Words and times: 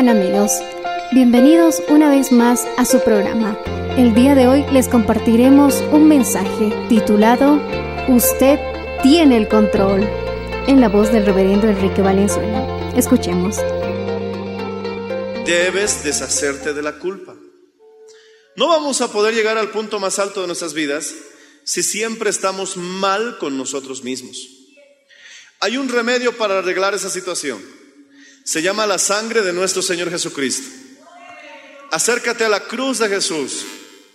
¿Cómo 0.00 0.12
están 0.12 0.26
amigos? 0.26 0.52
Bienvenidos 1.12 1.82
una 1.88 2.08
vez 2.08 2.32
más 2.32 2.66
a 2.78 2.86
su 2.86 3.04
programa. 3.04 3.58
El 3.98 4.14
día 4.14 4.34
de 4.34 4.48
hoy 4.48 4.64
les 4.72 4.88
compartiremos 4.88 5.74
un 5.92 6.08
mensaje 6.08 6.72
titulado 6.88 7.60
Usted 8.08 8.58
tiene 9.02 9.36
el 9.36 9.46
control, 9.46 10.00
en 10.66 10.80
la 10.80 10.88
voz 10.88 11.12
del 11.12 11.26
reverendo 11.26 11.68
Enrique 11.68 12.00
Valenzuela. 12.00 12.64
Escuchemos. 12.96 13.58
Debes 15.44 16.02
deshacerte 16.02 16.72
de 16.72 16.80
la 16.80 16.98
culpa. 16.98 17.36
No 18.56 18.68
vamos 18.68 19.02
a 19.02 19.12
poder 19.12 19.34
llegar 19.34 19.58
al 19.58 19.68
punto 19.68 20.00
más 20.00 20.18
alto 20.18 20.40
de 20.40 20.46
nuestras 20.46 20.72
vidas 20.72 21.14
si 21.64 21.82
siempre 21.82 22.30
estamos 22.30 22.78
mal 22.78 23.36
con 23.36 23.58
nosotros 23.58 24.02
mismos. 24.02 24.48
Hay 25.58 25.76
un 25.76 25.90
remedio 25.90 26.34
para 26.38 26.60
arreglar 26.60 26.94
esa 26.94 27.10
situación. 27.10 27.79
Se 28.44 28.62
llama 28.62 28.86
la 28.86 28.98
sangre 28.98 29.42
de 29.42 29.52
nuestro 29.52 29.82
Señor 29.82 30.10
Jesucristo. 30.10 30.68
Acércate 31.90 32.44
a 32.44 32.48
la 32.48 32.60
cruz 32.60 32.98
de 32.98 33.08
Jesús 33.08 33.64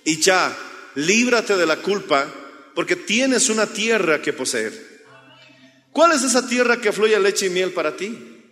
y 0.04 0.20
ya, 0.22 0.56
líbrate 0.96 1.58
de 1.58 1.66
la 1.66 1.78
culpa 1.78 2.34
porque 2.74 2.96
tienes 2.96 3.50
una 3.50 3.68
tierra 3.68 4.22
que 4.22 4.34
poseer. 4.34 4.74
¿Cuál 5.92 6.12
es 6.14 6.24
esa 6.24 6.48
tierra 6.48 6.82
que 6.82 6.92
fluye 6.92 7.20
leche 7.20 7.48
y 7.48 7.50
miel 7.50 7.72
para 7.72 7.96
ti? 7.96 8.44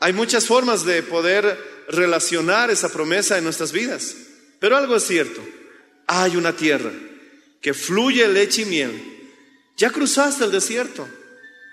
Hay 0.00 0.12
muchas 0.12 0.46
formas 0.46 0.84
de 0.84 1.02
poder 1.02 1.84
relacionar 1.88 2.70
esa 2.70 2.90
promesa 2.90 3.38
en 3.38 3.44
nuestras 3.44 3.72
vidas, 3.72 4.14
pero 4.58 4.76
algo 4.76 4.96
es 4.96 5.04
cierto. 5.04 5.42
Hay 6.06 6.36
una 6.36 6.54
tierra 6.54 6.92
que 7.60 7.74
fluye 7.74 8.28
leche 8.28 8.62
y 8.62 8.66
miel. 8.66 9.18
Ya 9.76 9.90
cruzaste 9.90 10.44
el 10.44 10.52
desierto 10.52 11.08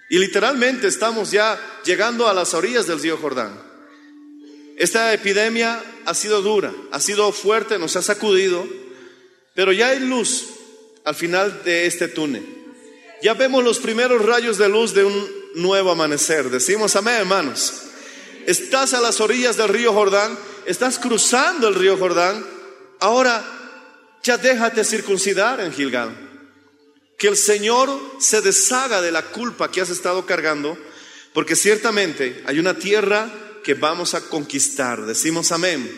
y 0.10 0.20
literalmente 0.20 0.88
estamos 0.88 1.32
ya 1.32 1.60
llegando 1.84 2.28
a 2.28 2.34
las 2.34 2.54
orillas 2.54 2.88
del 2.88 3.02
río 3.02 3.18
Jordán. 3.18 3.60
Esta 4.78 5.14
epidemia 5.14 5.82
ha 6.06 6.14
sido 6.14 6.42
dura, 6.42 6.74
ha 6.92 7.00
sido 7.00 7.32
fuerte, 7.32 7.80
nos 7.80 7.96
ha 7.96 8.02
sacudido, 8.02 8.68
pero 9.54 9.72
ya 9.72 9.90
hay 9.90 10.00
luz 10.00 10.48
al 11.06 11.16
final 11.16 11.64
de 11.64 11.86
este 11.86 12.08
túnel. 12.08 12.46
Ya 13.22 13.34
vemos 13.34 13.64
los 13.64 13.80
primeros 13.80 14.24
rayos 14.24 14.58
de 14.58 14.70
luz 14.70 14.94
de 14.94 15.06
un 15.06 15.30
nuevo 15.56 15.92
amanecer. 15.92 16.50
Decimos 16.50 16.96
amén, 16.96 17.16
hermanos. 17.16 17.84
Estás 18.46 18.94
a 18.94 19.02
las 19.02 19.22
orillas 19.22 19.58
del 19.58 19.70
río 19.70 19.94
Jordán, 19.94 20.38
estás 20.66 21.00
cruzando 21.00 21.68
el 21.68 21.76
río 21.76 21.98
Jordán. 21.98 22.46
Ahora 23.00 23.44
ya 24.22 24.38
déjate 24.38 24.84
circuncidar 24.84 25.62
en 25.62 25.72
Gilgal. 25.72 26.25
Que 27.18 27.28
el 27.28 27.38
Señor 27.38 27.90
se 28.20 28.42
deshaga 28.42 29.02
de 29.02 29.12
la 29.12 29.24
culpa 29.24 29.72
que 29.72 29.82
has 29.82 29.90
estado 29.90 30.26
cargando, 30.26 30.78
porque 31.34 31.56
ciertamente 31.56 32.44
hay 32.46 32.60
una 32.60 32.78
tierra 32.78 33.32
que 33.64 33.74
vamos 33.74 34.14
a 34.14 34.22
conquistar. 34.30 35.06
Decimos 35.06 35.52
amén. 35.52 35.90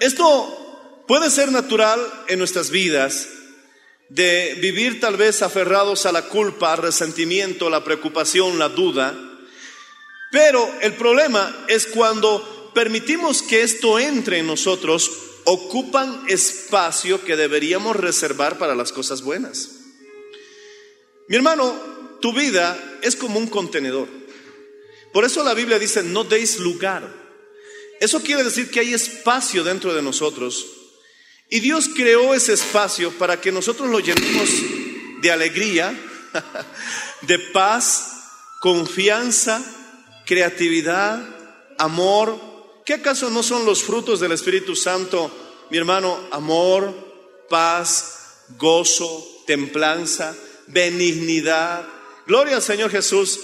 Esto 0.00 1.04
puede 1.08 1.30
ser 1.30 1.50
natural 1.50 2.00
en 2.28 2.38
nuestras 2.38 2.70
vidas, 2.70 3.28
de 4.08 4.56
vivir 4.60 5.00
tal 5.00 5.16
vez 5.16 5.42
aferrados 5.42 6.06
a 6.06 6.12
la 6.12 6.22
culpa, 6.22 6.72
al 6.72 6.78
resentimiento, 6.78 7.70
la 7.70 7.82
preocupación, 7.82 8.58
la 8.58 8.68
duda. 8.68 9.14
Pero 10.30 10.68
el 10.80 10.94
problema 10.94 11.64
es 11.68 11.86
cuando 11.86 12.70
permitimos 12.74 13.42
que 13.42 13.62
esto 13.62 13.98
entre 13.98 14.38
en 14.38 14.46
nosotros, 14.46 15.10
ocupan 15.46 16.24
espacio 16.28 17.24
que 17.24 17.36
deberíamos 17.36 17.96
reservar 17.96 18.58
para 18.58 18.74
las 18.74 18.92
cosas 18.92 19.22
buenas. 19.22 19.70
Mi 21.28 21.36
hermano, 21.36 21.74
tu 22.20 22.32
vida 22.32 22.98
es 23.02 23.16
como 23.16 23.38
un 23.38 23.46
contenedor. 23.46 24.08
Por 25.12 25.24
eso 25.24 25.42
la 25.44 25.54
Biblia 25.54 25.78
dice, 25.78 26.02
no 26.02 26.24
deis 26.24 26.58
lugar. 26.58 27.08
Eso 28.00 28.20
quiere 28.22 28.44
decir 28.44 28.70
que 28.70 28.80
hay 28.80 28.92
espacio 28.92 29.64
dentro 29.64 29.94
de 29.94 30.02
nosotros. 30.02 30.66
Y 31.48 31.60
Dios 31.60 31.88
creó 31.94 32.34
ese 32.34 32.52
espacio 32.52 33.12
para 33.12 33.40
que 33.40 33.52
nosotros 33.52 33.88
lo 33.88 34.00
llenemos 34.00 34.50
de 35.22 35.30
alegría, 35.30 35.96
de 37.22 37.38
paz, 37.38 38.24
confianza, 38.60 39.62
creatividad, 40.26 41.22
amor. 41.78 42.55
¿Qué 42.86 42.94
acaso 42.94 43.30
no 43.30 43.42
son 43.42 43.66
los 43.66 43.82
frutos 43.82 44.20
del 44.20 44.30
Espíritu 44.30 44.76
Santo, 44.76 45.28
mi 45.70 45.76
hermano? 45.76 46.20
Amor, 46.30 46.94
paz, 47.48 48.44
gozo, 48.56 49.42
templanza, 49.44 50.36
benignidad. 50.68 51.84
Gloria 52.28 52.54
al 52.54 52.62
Señor 52.62 52.92
Jesús. 52.92 53.40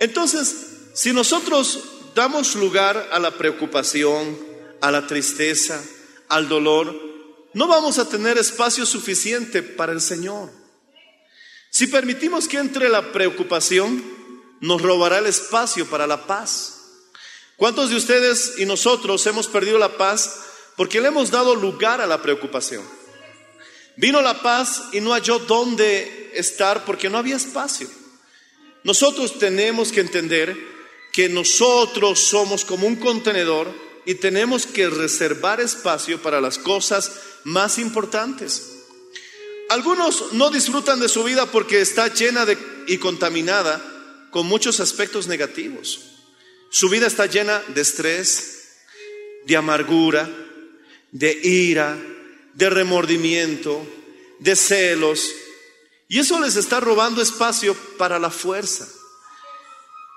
Entonces, 0.00 0.66
si 0.94 1.12
nosotros 1.12 1.84
damos 2.16 2.56
lugar 2.56 3.10
a 3.12 3.20
la 3.20 3.30
preocupación, 3.38 4.36
a 4.80 4.90
la 4.90 5.06
tristeza, 5.06 5.80
al 6.28 6.48
dolor, 6.48 6.92
no 7.54 7.68
vamos 7.68 8.00
a 8.00 8.08
tener 8.08 8.36
espacio 8.36 8.84
suficiente 8.84 9.62
para 9.62 9.92
el 9.92 10.00
Señor. 10.00 10.50
Si 11.70 11.86
permitimos 11.86 12.48
que 12.48 12.58
entre 12.58 12.88
la 12.88 13.12
preocupación, 13.12 14.02
nos 14.60 14.82
robará 14.82 15.18
el 15.18 15.26
espacio 15.26 15.86
para 15.86 16.08
la 16.08 16.26
paz. 16.26 16.75
¿Cuántos 17.56 17.88
de 17.88 17.96
ustedes 17.96 18.54
y 18.58 18.66
nosotros 18.66 19.26
hemos 19.26 19.48
perdido 19.48 19.78
la 19.78 19.96
paz 19.96 20.40
porque 20.76 21.00
le 21.00 21.08
hemos 21.08 21.30
dado 21.30 21.54
lugar 21.54 22.02
a 22.02 22.06
la 22.06 22.20
preocupación? 22.20 22.84
Vino 23.96 24.20
la 24.20 24.42
paz 24.42 24.82
y 24.92 25.00
no 25.00 25.12
halló 25.12 25.38
dónde 25.38 26.32
estar 26.34 26.84
porque 26.84 27.08
no 27.08 27.16
había 27.16 27.36
espacio. 27.36 27.88
Nosotros 28.84 29.38
tenemos 29.38 29.90
que 29.90 30.00
entender 30.00 30.56
que 31.12 31.30
nosotros 31.30 32.20
somos 32.20 32.66
como 32.66 32.86
un 32.86 32.96
contenedor 32.96 33.72
y 34.04 34.16
tenemos 34.16 34.66
que 34.66 34.90
reservar 34.90 35.60
espacio 35.62 36.20
para 36.20 36.42
las 36.42 36.58
cosas 36.58 37.12
más 37.44 37.78
importantes. 37.78 38.70
Algunos 39.70 40.34
no 40.34 40.50
disfrutan 40.50 41.00
de 41.00 41.08
su 41.08 41.24
vida 41.24 41.46
porque 41.50 41.80
está 41.80 42.12
llena 42.12 42.44
de, 42.44 42.58
y 42.86 42.98
contaminada 42.98 43.82
con 44.30 44.46
muchos 44.46 44.78
aspectos 44.78 45.26
negativos. 45.26 46.15
Su 46.76 46.90
vida 46.90 47.06
está 47.06 47.24
llena 47.24 47.62
de 47.68 47.80
estrés, 47.80 48.66
de 49.46 49.56
amargura, 49.56 50.28
de 51.10 51.32
ira, 51.42 51.96
de 52.52 52.68
remordimiento, 52.68 53.82
de 54.40 54.54
celos. 54.54 55.26
Y 56.06 56.18
eso 56.18 56.38
les 56.38 56.54
está 56.56 56.78
robando 56.78 57.22
espacio 57.22 57.74
para 57.96 58.18
la 58.18 58.28
fuerza. 58.28 58.86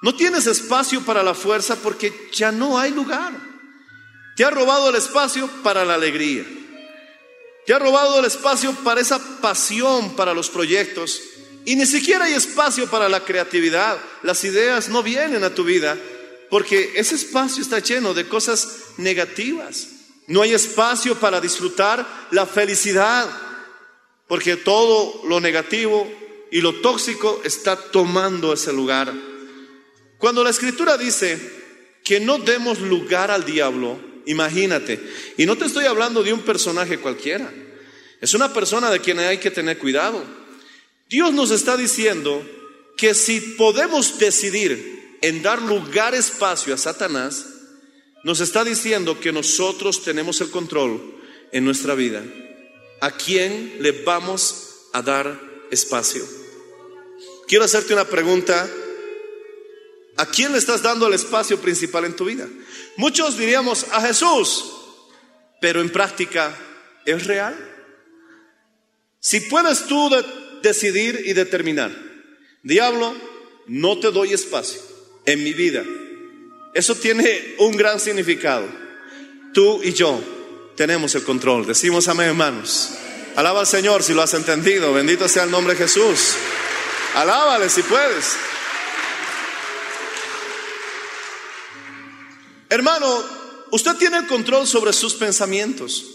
No 0.02 0.14
tienes 0.14 0.48
espacio 0.48 1.00
para 1.06 1.24
la 1.24 1.34
fuerza 1.34 1.78
porque 1.78 2.28
ya 2.34 2.52
no 2.52 2.78
hay 2.78 2.92
lugar. 2.92 3.32
Te 4.36 4.44
ha 4.44 4.50
robado 4.50 4.90
el 4.90 4.98
espacio 4.98 5.48
para 5.64 5.86
la 5.86 5.94
alegría. 5.94 6.44
Te 7.66 7.74
ha 7.74 7.80
robado 7.80 8.20
el 8.20 8.26
espacio 8.26 8.74
para 8.84 9.00
esa 9.00 9.18
pasión 9.40 10.14
para 10.14 10.34
los 10.34 10.50
proyectos 10.50 11.22
y 11.64 11.78
ni 11.78 11.86
siquiera 11.86 12.26
hay 12.26 12.34
espacio 12.34 12.90
para 12.90 13.08
la 13.08 13.24
creatividad. 13.24 13.98
Las 14.24 14.44
ideas 14.44 14.90
no 14.90 15.02
vienen 15.02 15.46
a 15.46 15.56
tu 15.56 15.64
vida 15.64 15.98
porque 16.50 16.94
ese 16.96 17.16
espacio 17.16 17.62
está 17.62 17.80
lleno 17.80 18.14
de 18.14 18.28
cosas 18.28 18.94
negativas. 18.98 19.88
No 20.28 20.42
hay 20.42 20.54
espacio 20.54 21.16
para 21.16 21.42
disfrutar 21.42 22.28
la 22.32 22.46
felicidad 22.46 23.28
porque 24.28 24.58
todo 24.58 25.24
lo 25.28 25.40
negativo 25.40 26.08
y 26.52 26.62
lo 26.62 26.82
tóxico 26.82 27.42
está 27.44 27.76
tomando 27.76 28.54
ese 28.54 28.72
lugar. 28.72 29.12
Cuando 30.18 30.44
la 30.44 30.52
escritura 30.52 30.98
dice 30.98 31.40
que 32.04 32.20
no 32.20 32.38
demos 32.38 32.80
lugar 32.80 33.32
al 33.32 33.46
diablo, 33.46 34.00
imagínate, 34.26 35.00
y 35.38 35.46
no 35.46 35.58
te 35.58 35.66
estoy 35.66 35.86
hablando 35.86 36.24
de 36.24 36.34
un 36.34 36.42
personaje 36.42 37.00
cualquiera, 37.00 37.52
es 38.22 38.34
una 38.34 38.54
persona 38.54 38.92
de 38.92 39.00
quien 39.00 39.20
hay 39.20 39.38
que 39.38 39.52
tener 39.52 39.78
cuidado. 39.78 40.24
Dios 41.10 41.34
nos 41.34 41.52
está 41.52 41.78
diciendo 41.78 42.46
que 42.98 43.14
si 43.14 43.40
podemos 43.40 44.20
decidir 44.20 44.99
en 45.22 45.42
dar 45.42 45.62
lugar, 45.62 46.16
espacio 46.16 46.74
a 46.74 46.78
Satanás, 46.78 47.46
nos 48.24 48.40
está 48.42 48.64
diciendo 48.64 49.20
que 49.20 49.32
nosotros 49.32 50.04
tenemos 50.04 50.42
el 50.42 50.50
control 50.50 51.16
en 51.52 51.66
nuestra 51.66 51.96
vida. 51.96 52.24
¿A 53.02 53.12
quién 53.12 53.78
le 53.80 53.92
vamos 54.04 54.88
a 54.94 55.02
dar 55.02 55.40
espacio? 55.72 56.26
Quiero 57.48 57.66
hacerte 57.66 57.94
una 57.94 58.06
pregunta. 58.06 58.70
¿A 60.18 60.26
quién 60.26 60.52
le 60.52 60.58
estás 60.58 60.82
dando 60.82 61.08
el 61.08 61.14
espacio 61.14 61.60
principal 61.60 62.06
en 62.06 62.16
tu 62.16 62.26
vida? 62.26 62.48
Muchos 62.98 63.38
diríamos 63.38 63.86
a 63.92 64.02
Jesús, 64.02 64.66
pero 65.62 65.80
en 65.80 65.90
práctica, 65.90 66.54
¿es 67.06 67.26
real? 67.26 67.56
Si 69.22 69.40
puedes 69.42 69.86
tú 69.86 70.10
decidir 70.62 71.22
y 71.26 71.32
determinar, 71.32 71.92
diablo, 72.64 73.16
no 73.68 73.98
te 74.00 74.12
doy 74.12 74.34
espacio 74.34 74.89
en 75.32 75.44
mi 75.44 75.54
vida. 75.54 75.84
Eso 76.74 76.96
tiene 76.96 77.56
un 77.60 77.78
gran 77.78 78.00
significado. 78.00 78.68
Tú 79.54 79.82
y 79.84 79.94
yo 79.94 80.20
tenemos 80.76 81.14
el 81.14 81.24
control. 81.24 81.68
Decimos 81.68 82.08
amén, 82.08 82.30
hermanos. 82.30 82.92
Alaba 83.36 83.60
al 83.60 83.68
Señor 83.68 84.02
si 84.02 84.14
lo 84.14 84.24
has 84.24 84.34
entendido. 84.34 84.92
Bendito 84.92 85.28
sea 85.28 85.44
el 85.44 85.52
nombre 85.52 85.74
de 85.74 85.84
Jesús. 85.84 86.34
Alábale 87.14 87.70
si 87.70 87.84
puedes. 87.84 88.36
Hermano, 92.70 93.24
usted 93.72 93.96
tiene 93.98 94.18
el 94.18 94.28
control 94.28 94.66
sobre 94.68 94.94
sus 94.94 95.14
pensamientos. 95.14 96.06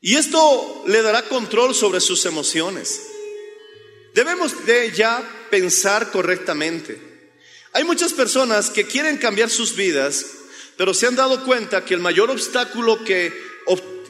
Y 0.00 0.16
esto 0.16 0.84
le 0.86 1.02
dará 1.02 1.22
control 1.22 1.74
sobre 1.74 2.00
sus 2.00 2.24
emociones. 2.26 3.00
Debemos 4.14 4.66
de 4.66 4.90
ya 4.92 5.22
pensar 5.50 6.10
correctamente. 6.10 7.07
Hay 7.72 7.84
muchas 7.84 8.12
personas 8.12 8.70
que 8.70 8.86
quieren 8.86 9.18
cambiar 9.18 9.50
sus 9.50 9.76
vidas, 9.76 10.24
pero 10.76 10.94
se 10.94 11.06
han 11.06 11.16
dado 11.16 11.44
cuenta 11.44 11.84
que 11.84 11.94
el 11.94 12.00
mayor 12.00 12.30
obstáculo 12.30 13.04
que, 13.04 13.32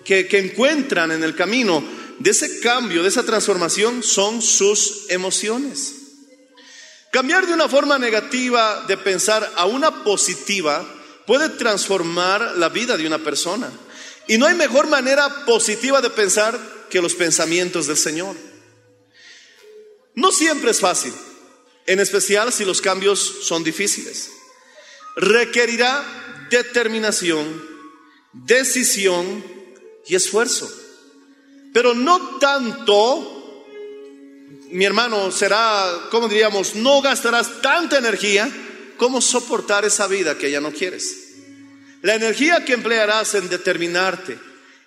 que, 0.04 0.38
encuentran 0.38 1.10
en 1.10 1.24
el 1.24 1.34
camino 1.34 1.82
de 2.18 2.30
ese 2.30 2.60
cambio, 2.60 3.02
de 3.02 3.08
esa 3.08 3.24
transformación, 3.24 4.02
son 4.02 4.42
sus 4.42 5.06
emociones. 5.08 5.94
Cambiar 7.10 7.46
de 7.46 7.54
una 7.54 7.68
forma 7.68 7.98
negativa 7.98 8.84
de 8.86 8.96
pensar 8.96 9.50
a 9.56 9.66
una 9.66 10.04
positiva 10.04 10.86
puede 11.26 11.48
transformar 11.48 12.56
la 12.56 12.68
vida 12.68 12.96
de 12.96 13.06
una 13.06 13.18
persona. 13.18 13.70
Y 14.26 14.36
no 14.36 14.46
hay 14.46 14.54
mejor 14.54 14.88
manera 14.88 15.46
positiva 15.46 16.00
de 16.00 16.10
pensar 16.10 16.58
que 16.90 17.00
los 17.00 17.14
pensamientos 17.14 17.86
del 17.86 17.96
Señor. 17.96 18.36
No 20.14 20.32
siempre 20.32 20.70
es 20.70 20.80
fácil, 20.80 21.14
en 21.88 22.00
especial 22.00 22.52
si 22.52 22.66
los 22.66 22.82
cambios 22.82 23.18
son 23.44 23.64
difíciles. 23.64 24.30
Requerirá 25.16 26.46
determinación, 26.50 27.66
decisión 28.34 29.42
y 30.06 30.14
esfuerzo. 30.14 30.70
Pero 31.72 31.94
no 31.94 32.38
tanto, 32.38 33.64
mi 34.70 34.84
hermano, 34.84 35.32
será, 35.32 36.08
como 36.10 36.28
diríamos, 36.28 36.74
no 36.74 37.00
gastarás 37.00 37.62
tanta 37.62 37.96
energía 37.96 38.50
como 38.98 39.22
soportar 39.22 39.86
esa 39.86 40.06
vida 40.08 40.36
que 40.36 40.50
ya 40.50 40.60
no 40.60 40.72
quieres. 40.72 41.28
La 42.02 42.16
energía 42.16 42.66
que 42.66 42.74
emplearás 42.74 43.34
en 43.34 43.48
determinarte, 43.48 44.38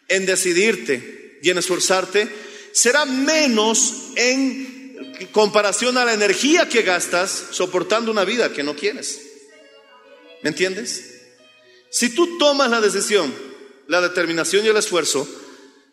en 0.07 0.27
decidirte 0.27 1.39
y 1.41 1.49
en 1.49 1.57
esforzarte, 1.57 2.29
será 2.73 3.05
menos 3.05 4.11
en 4.15 4.80
comparación 5.27 5.97
a 5.97 6.05
la 6.05 6.13
energía 6.13 6.69
que 6.69 6.81
gastas 6.81 7.47
soportando 7.51 8.11
una 8.11 8.25
vida 8.25 8.51
que 8.53 8.63
no 8.63 8.75
quieres. 8.75 9.21
¿Me 10.41 10.49
entiendes? 10.49 11.21
Si 11.91 12.09
tú 12.15 12.37
tomas 12.37 12.69
la 12.69 12.81
decisión, 12.81 13.33
la 13.87 14.01
determinación 14.01 14.65
y 14.65 14.69
el 14.69 14.77
esfuerzo, 14.77 15.27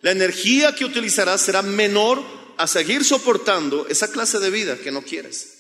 la 0.01 0.13
energía 0.13 0.75
que 0.75 0.85
utilizarás 0.85 1.41
será 1.41 1.63
menor 1.63 2.23
a 2.57 2.67
seguir 2.67 3.05
soportando 3.05 3.87
esa 3.89 4.11
clase 4.11 4.39
de 4.39 4.51
vida 4.51 4.77
que 4.77 4.91
no 4.91 5.03
quieres. 5.03 5.59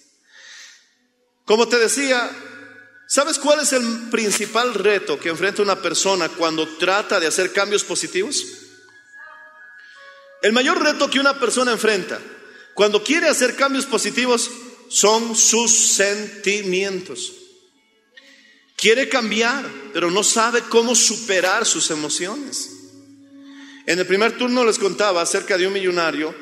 Como 1.44 1.68
te 1.68 1.78
decía, 1.78 2.30
¿sabes 3.08 3.38
cuál 3.38 3.60
es 3.60 3.72
el 3.72 4.10
principal 4.10 4.74
reto 4.74 5.18
que 5.18 5.30
enfrenta 5.30 5.62
una 5.62 5.80
persona 5.80 6.28
cuando 6.28 6.68
trata 6.76 7.18
de 7.18 7.26
hacer 7.26 7.52
cambios 7.52 7.84
positivos? 7.84 8.44
El 10.42 10.52
mayor 10.52 10.80
reto 10.82 11.10
que 11.10 11.18
una 11.18 11.38
persona 11.38 11.72
enfrenta 11.72 12.20
cuando 12.78 13.02
quiere 13.02 13.26
hacer 13.26 13.56
cambios 13.56 13.86
positivos 13.86 14.48
son 14.86 15.34
sus 15.34 15.76
sentimientos. 15.96 17.32
Quiere 18.76 19.08
cambiar, 19.08 19.68
pero 19.92 20.12
no 20.12 20.22
sabe 20.22 20.62
cómo 20.68 20.94
superar 20.94 21.66
sus 21.66 21.90
emociones. 21.90 22.70
En 23.84 23.98
el 23.98 24.06
primer 24.06 24.38
turno 24.38 24.64
les 24.64 24.78
contaba 24.78 25.22
acerca 25.22 25.58
de 25.58 25.66
un 25.66 25.72
millonario 25.72 26.32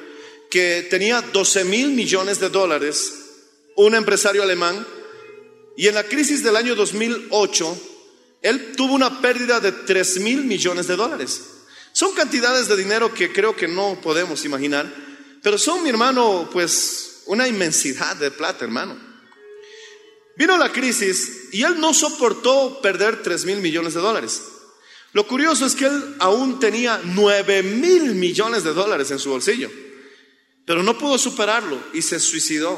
que 0.50 0.86
tenía 0.90 1.22
12 1.22 1.64
mil 1.64 1.92
millones 1.92 2.38
de 2.38 2.50
dólares, 2.50 3.14
un 3.74 3.94
empresario 3.94 4.42
alemán, 4.42 4.86
y 5.74 5.86
en 5.86 5.94
la 5.94 6.04
crisis 6.04 6.44
del 6.44 6.56
año 6.56 6.74
2008, 6.74 7.80
él 8.42 8.72
tuvo 8.76 8.92
una 8.92 9.22
pérdida 9.22 9.58
de 9.58 9.72
3 9.72 10.20
mil 10.20 10.44
millones 10.44 10.86
de 10.86 10.96
dólares. 10.96 11.40
Son 11.94 12.12
cantidades 12.12 12.68
de 12.68 12.76
dinero 12.76 13.14
que 13.14 13.32
creo 13.32 13.56
que 13.56 13.68
no 13.68 13.98
podemos 14.02 14.44
imaginar, 14.44 15.15
pero 15.46 15.58
son, 15.58 15.84
mi 15.84 15.90
hermano, 15.90 16.50
pues 16.52 17.22
una 17.26 17.46
inmensidad 17.46 18.16
de 18.16 18.32
plata, 18.32 18.64
hermano. 18.64 18.98
Vino 20.36 20.58
la 20.58 20.72
crisis 20.72 21.50
y 21.52 21.62
él 21.62 21.78
no 21.78 21.94
soportó 21.94 22.80
perder 22.82 23.22
3 23.22 23.44
mil 23.44 23.58
millones 23.58 23.94
de 23.94 24.00
dólares. 24.00 24.42
Lo 25.12 25.24
curioso 25.28 25.64
es 25.64 25.76
que 25.76 25.84
él 25.84 26.16
aún 26.18 26.58
tenía 26.58 27.00
9 27.04 27.62
mil 27.62 28.16
millones 28.16 28.64
de 28.64 28.72
dólares 28.72 29.12
en 29.12 29.20
su 29.20 29.30
bolsillo, 29.30 29.70
pero 30.64 30.82
no 30.82 30.98
pudo 30.98 31.16
superarlo 31.16 31.80
y 31.94 32.02
se 32.02 32.18
suicidó. 32.18 32.76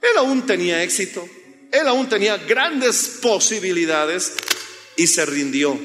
Él 0.00 0.16
aún 0.16 0.46
tenía 0.46 0.84
éxito, 0.84 1.28
él 1.72 1.88
aún 1.88 2.08
tenía 2.08 2.36
grandes 2.36 3.18
posibilidades 3.20 4.34
y 4.96 5.08
se 5.08 5.26
rindió. 5.26 5.76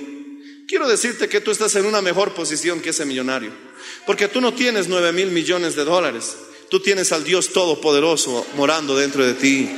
Quiero 0.67 0.87
decirte 0.87 1.27
que 1.27 1.41
tú 1.41 1.49
estás 1.49 1.75
en 1.77 1.87
una 1.87 2.03
mejor 2.03 2.35
posición 2.35 2.79
que 2.79 2.91
ese 2.91 3.05
millonario. 3.05 3.64
Porque 4.05 4.27
tú 4.27 4.41
no 4.41 4.53
tienes 4.53 4.87
nueve 4.87 5.11
mil 5.11 5.31
millones 5.31 5.75
de 5.75 5.85
dólares. 5.85 6.37
Tú 6.69 6.79
tienes 6.79 7.11
al 7.11 7.23
Dios 7.23 7.49
Todopoderoso 7.49 8.45
morando 8.55 8.95
dentro 8.95 9.25
de 9.25 9.33
ti. 9.33 9.69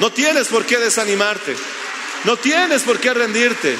No 0.00 0.12
tienes 0.12 0.48
por 0.48 0.64
qué 0.64 0.78
desanimarte. 0.78 1.54
No 2.24 2.36
tienes 2.36 2.82
por 2.82 2.98
qué 2.98 3.12
rendirte. 3.14 3.76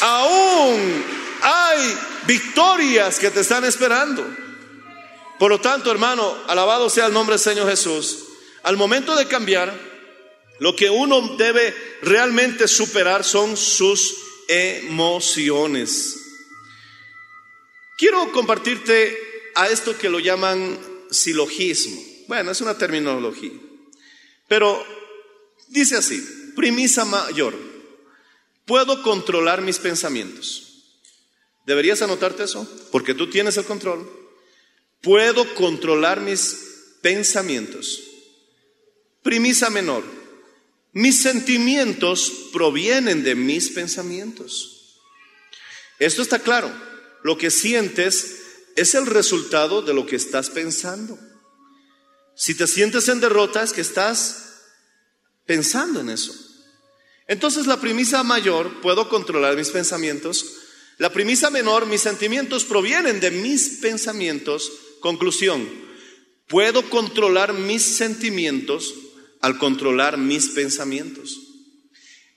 Aún 0.00 1.04
hay 1.42 1.98
victorias 2.26 3.18
que 3.18 3.30
te 3.30 3.40
están 3.40 3.64
esperando. 3.64 4.26
Por 5.38 5.50
lo 5.50 5.60
tanto, 5.60 5.90
hermano, 5.90 6.36
alabado 6.46 6.88
sea 6.88 7.06
el 7.06 7.12
nombre 7.12 7.34
del 7.34 7.40
Señor 7.40 7.68
Jesús. 7.68 8.18
Al 8.62 8.76
momento 8.76 9.16
de 9.16 9.26
cambiar, 9.26 9.72
lo 10.60 10.76
que 10.76 10.88
uno 10.88 11.36
debe 11.36 11.74
realmente 12.02 12.68
superar 12.68 13.24
son 13.24 13.56
sus 13.56 14.14
emociones. 14.46 16.21
Quiero 18.02 18.32
compartirte 18.32 19.16
a 19.54 19.68
esto 19.68 19.96
que 19.96 20.08
lo 20.10 20.18
llaman 20.18 20.76
silogismo. 21.12 22.02
Bueno, 22.26 22.50
es 22.50 22.60
una 22.60 22.76
terminología. 22.76 23.52
Pero 24.48 24.84
dice 25.68 25.94
así, 25.94 26.20
premisa 26.56 27.04
mayor, 27.04 27.56
puedo 28.64 29.04
controlar 29.04 29.62
mis 29.62 29.78
pensamientos. 29.78 30.82
¿Deberías 31.64 32.02
anotarte 32.02 32.42
eso? 32.42 32.68
Porque 32.90 33.14
tú 33.14 33.30
tienes 33.30 33.56
el 33.56 33.66
control. 33.66 34.10
Puedo 35.00 35.54
controlar 35.54 36.20
mis 36.20 36.96
pensamientos. 37.02 38.02
Premisa 39.22 39.70
menor, 39.70 40.02
mis 40.92 41.22
sentimientos 41.22 42.32
provienen 42.52 43.22
de 43.22 43.36
mis 43.36 43.70
pensamientos. 43.70 44.98
Esto 46.00 46.20
está 46.20 46.40
claro 46.40 46.90
lo 47.22 47.38
que 47.38 47.50
sientes 47.50 48.42
es 48.76 48.94
el 48.94 49.06
resultado 49.06 49.82
de 49.82 49.94
lo 49.94 50.06
que 50.06 50.16
estás 50.16 50.50
pensando. 50.50 51.18
Si 52.34 52.54
te 52.54 52.66
sientes 52.66 53.08
en 53.08 53.20
derrota 53.20 53.62
es 53.62 53.72
que 53.72 53.80
estás 53.80 54.62
pensando 55.46 56.00
en 56.00 56.10
eso. 56.10 56.34
Entonces 57.28 57.66
la 57.66 57.80
premisa 57.80 58.22
mayor, 58.22 58.80
puedo 58.80 59.08
controlar 59.08 59.56
mis 59.56 59.70
pensamientos. 59.70 60.44
La 60.98 61.12
premisa 61.12 61.50
menor, 61.50 61.86
mis 61.86 62.00
sentimientos 62.00 62.64
provienen 62.64 63.20
de 63.20 63.30
mis 63.30 63.78
pensamientos. 63.80 64.72
Conclusión, 65.00 65.68
puedo 66.48 66.88
controlar 66.90 67.52
mis 67.52 67.82
sentimientos 67.82 68.94
al 69.40 69.58
controlar 69.58 70.16
mis 70.16 70.48
pensamientos. 70.48 71.38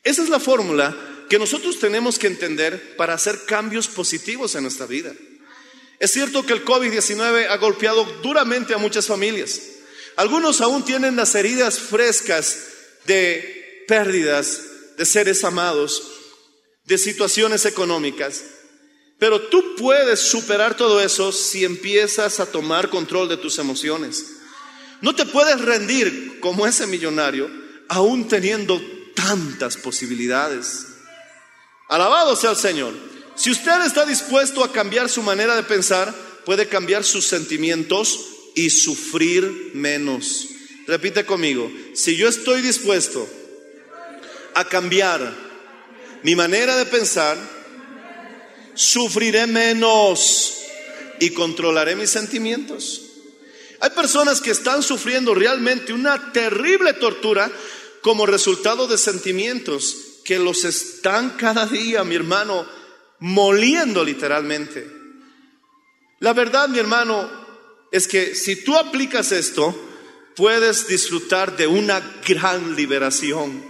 Esa 0.03 0.23
es 0.23 0.29
la 0.29 0.39
fórmula 0.39 0.95
que 1.29 1.39
nosotros 1.39 1.79
tenemos 1.79 2.19
que 2.19 2.27
entender 2.27 2.95
para 2.97 3.13
hacer 3.13 3.45
cambios 3.45 3.87
positivos 3.87 4.55
en 4.55 4.63
nuestra 4.63 4.85
vida. 4.85 5.13
Es 5.99 6.11
cierto 6.11 6.45
que 6.45 6.53
el 6.53 6.65
COVID-19 6.65 7.47
ha 7.49 7.57
golpeado 7.57 8.03
duramente 8.21 8.73
a 8.73 8.77
muchas 8.77 9.07
familias. 9.07 9.61
Algunos 10.17 10.61
aún 10.61 10.83
tienen 10.83 11.15
las 11.15 11.35
heridas 11.35 11.79
frescas 11.79 12.57
de 13.05 13.83
pérdidas 13.87 14.61
de 14.97 15.05
seres 15.05 15.43
amados, 15.43 16.03
de 16.85 16.97
situaciones 16.97 17.65
económicas. 17.65 18.43
Pero 19.17 19.41
tú 19.41 19.75
puedes 19.77 20.19
superar 20.19 20.75
todo 20.75 21.01
eso 21.01 21.31
si 21.31 21.63
empiezas 21.63 22.39
a 22.39 22.45
tomar 22.45 22.89
control 22.89 23.29
de 23.29 23.37
tus 23.37 23.59
emociones. 23.59 24.25
No 25.01 25.15
te 25.15 25.25
puedes 25.25 25.59
rendir 25.61 26.39
como 26.39 26.67
ese 26.67 26.87
millonario, 26.87 27.49
aún 27.87 28.27
teniendo 28.27 28.81
tantas 29.13 29.77
posibilidades. 29.77 30.87
Alabado 31.87 32.35
sea 32.35 32.51
el 32.51 32.57
Señor. 32.57 32.93
Si 33.35 33.51
usted 33.51 33.85
está 33.85 34.05
dispuesto 34.05 34.63
a 34.63 34.71
cambiar 34.71 35.09
su 35.09 35.21
manera 35.21 35.55
de 35.55 35.63
pensar, 35.63 36.13
puede 36.45 36.67
cambiar 36.67 37.03
sus 37.03 37.27
sentimientos 37.27 38.25
y 38.55 38.69
sufrir 38.69 39.71
menos. 39.73 40.47
Repite 40.87 41.25
conmigo, 41.25 41.71
si 41.93 42.15
yo 42.15 42.27
estoy 42.27 42.61
dispuesto 42.61 43.27
a 44.53 44.65
cambiar 44.65 45.33
mi 46.23 46.35
manera 46.35 46.77
de 46.77 46.85
pensar, 46.85 47.37
sufriré 48.73 49.47
menos 49.47 50.57
y 51.19 51.31
controlaré 51.31 51.95
mis 51.95 52.09
sentimientos. 52.09 53.01
Hay 53.81 53.89
personas 53.91 54.41
que 54.41 54.51
están 54.51 54.81
sufriendo 54.81 55.35
realmente 55.35 55.93
una 55.93 56.31
terrible 56.31 56.93
tortura 56.93 57.51
como 58.01 58.25
resultado 58.25 58.87
de 58.87 58.97
sentimientos 58.97 60.04
que 60.25 60.39
los 60.39 60.65
están 60.65 61.37
cada 61.37 61.67
día, 61.67 62.03
mi 62.03 62.15
hermano, 62.15 62.65
moliendo 63.19 64.03
literalmente. 64.03 64.91
La 66.19 66.33
verdad, 66.33 66.67
mi 66.67 66.79
hermano, 66.79 67.29
es 67.91 68.07
que 68.07 68.35
si 68.35 68.63
tú 68.63 68.75
aplicas 68.75 69.31
esto, 69.31 69.73
puedes 70.35 70.87
disfrutar 70.87 71.55
de 71.55 71.67
una 71.67 72.01
gran 72.27 72.75
liberación. 72.75 73.63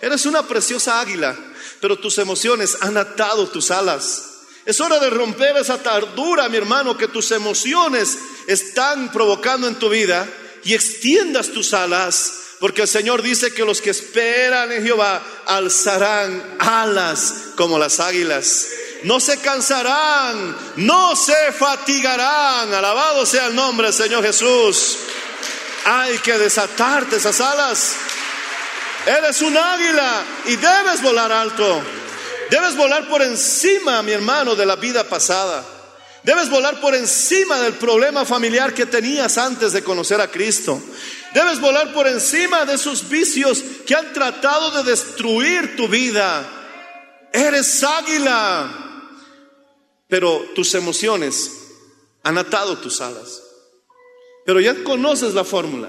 Eres 0.00 0.24
una 0.24 0.48
preciosa 0.48 1.00
águila, 1.00 1.36
pero 1.80 1.98
tus 1.98 2.18
emociones 2.18 2.78
han 2.80 2.96
atado 2.96 3.48
tus 3.48 3.70
alas. 3.70 4.26
Es 4.64 4.80
hora 4.80 4.98
de 4.98 5.10
romper 5.10 5.56
esa 5.58 5.82
tardura, 5.82 6.48
mi 6.48 6.56
hermano, 6.56 6.96
que 6.96 7.08
tus 7.08 7.30
emociones 7.30 8.18
están 8.46 9.12
provocando 9.12 9.68
en 9.68 9.78
tu 9.78 9.90
vida 9.90 10.26
y 10.64 10.74
extiendas 10.74 11.50
tus 11.50 11.74
alas, 11.74 12.39
porque 12.60 12.82
el 12.82 12.88
Señor 12.88 13.22
dice 13.22 13.52
que 13.52 13.64
los 13.64 13.80
que 13.80 13.90
esperan 13.90 14.70
en 14.70 14.84
Jehová 14.84 15.22
alzarán 15.46 16.56
alas 16.60 17.34
como 17.56 17.78
las 17.78 17.98
águilas 17.98 18.68
no 19.04 19.20
se 19.20 19.38
cansarán, 19.38 20.56
no 20.76 21.16
se 21.16 21.52
fatigarán. 21.52 22.72
Alabado 22.72 23.24
sea 23.24 23.46
el 23.46 23.54
nombre 23.54 23.86
del 23.88 23.94
Señor 23.94 24.24
Jesús. 24.24 24.98
Hay 25.84 26.18
que 26.18 26.38
desatarte 26.38 27.16
esas 27.16 27.40
alas. 27.40 27.94
Eres 29.06 29.40
un 29.40 29.56
águila 29.56 30.22
y 30.46 30.56
debes 30.56 31.02
volar 31.02 31.32
alto. 31.32 31.82
Debes 32.50 32.76
volar 32.76 33.08
por 33.08 33.22
encima, 33.22 34.02
mi 34.02 34.12
hermano, 34.12 34.54
de 34.54 34.66
la 34.66 34.76
vida 34.76 35.04
pasada. 35.04 35.64
Debes 36.22 36.50
volar 36.50 36.80
por 36.80 36.94
encima 36.94 37.58
del 37.60 37.74
problema 37.74 38.26
familiar 38.26 38.74
que 38.74 38.84
tenías 38.84 39.38
antes 39.38 39.72
de 39.72 39.82
conocer 39.82 40.20
a 40.20 40.30
Cristo. 40.30 40.82
Debes 41.34 41.60
volar 41.60 41.92
por 41.92 42.06
encima 42.06 42.64
de 42.64 42.74
esos 42.74 43.08
vicios 43.08 43.62
que 43.86 43.94
han 43.94 44.12
tratado 44.12 44.70
de 44.82 44.90
destruir 44.90 45.76
tu 45.76 45.88
vida. 45.88 46.48
Eres 47.32 47.84
águila 47.84 48.88
pero 50.10 50.44
tus 50.56 50.74
emociones 50.74 51.52
han 52.24 52.36
atado 52.36 52.76
tus 52.78 53.00
alas. 53.00 53.42
Pero 54.44 54.60
ya 54.60 54.82
conoces 54.82 55.32
la 55.32 55.44
fórmula. 55.44 55.88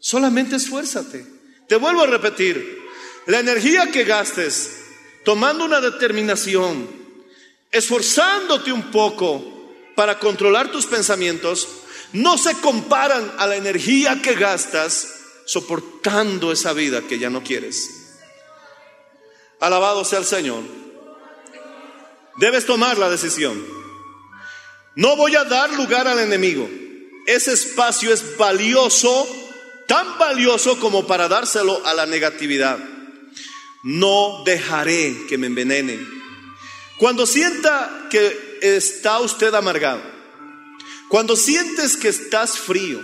Solamente 0.00 0.56
esfuérzate. 0.56 1.26
Te 1.68 1.76
vuelvo 1.76 2.02
a 2.02 2.06
repetir, 2.06 2.78
la 3.26 3.40
energía 3.40 3.90
que 3.92 4.04
gastes 4.04 4.80
tomando 5.24 5.66
una 5.66 5.82
determinación, 5.82 6.88
esforzándote 7.70 8.72
un 8.72 8.90
poco 8.90 9.44
para 9.94 10.18
controlar 10.18 10.72
tus 10.72 10.86
pensamientos, 10.86 11.68
no 12.12 12.38
se 12.38 12.54
comparan 12.60 13.32
a 13.38 13.46
la 13.46 13.56
energía 13.56 14.20
que 14.22 14.34
gastas 14.34 15.14
soportando 15.46 16.52
esa 16.52 16.72
vida 16.72 17.02
que 17.02 17.18
ya 17.18 17.30
no 17.30 17.42
quieres. 17.42 17.90
Alabado 19.60 20.04
sea 20.04 20.18
el 20.18 20.24
Señor. 20.24 20.62
Debes 22.36 22.66
tomar 22.66 22.98
la 22.98 23.10
decisión. 23.10 23.62
No 24.94 25.16
voy 25.16 25.36
a 25.36 25.44
dar 25.44 25.72
lugar 25.72 26.06
al 26.06 26.20
enemigo. 26.20 26.68
Ese 27.26 27.52
espacio 27.52 28.12
es 28.12 28.36
valioso, 28.36 29.28
tan 29.86 30.18
valioso 30.18 30.78
como 30.78 31.06
para 31.06 31.28
dárselo 31.28 31.84
a 31.84 31.94
la 31.94 32.06
negatividad. 32.06 32.78
No 33.82 34.42
dejaré 34.44 35.26
que 35.28 35.38
me 35.38 35.48
envenene. 35.48 35.98
Cuando 36.98 37.26
sienta 37.26 38.08
que 38.10 38.58
está 38.60 39.20
usted 39.20 39.54
amargado, 39.54 40.17
cuando 41.08 41.36
sientes 41.36 41.96
que 41.96 42.08
estás 42.08 42.58
frío, 42.58 43.00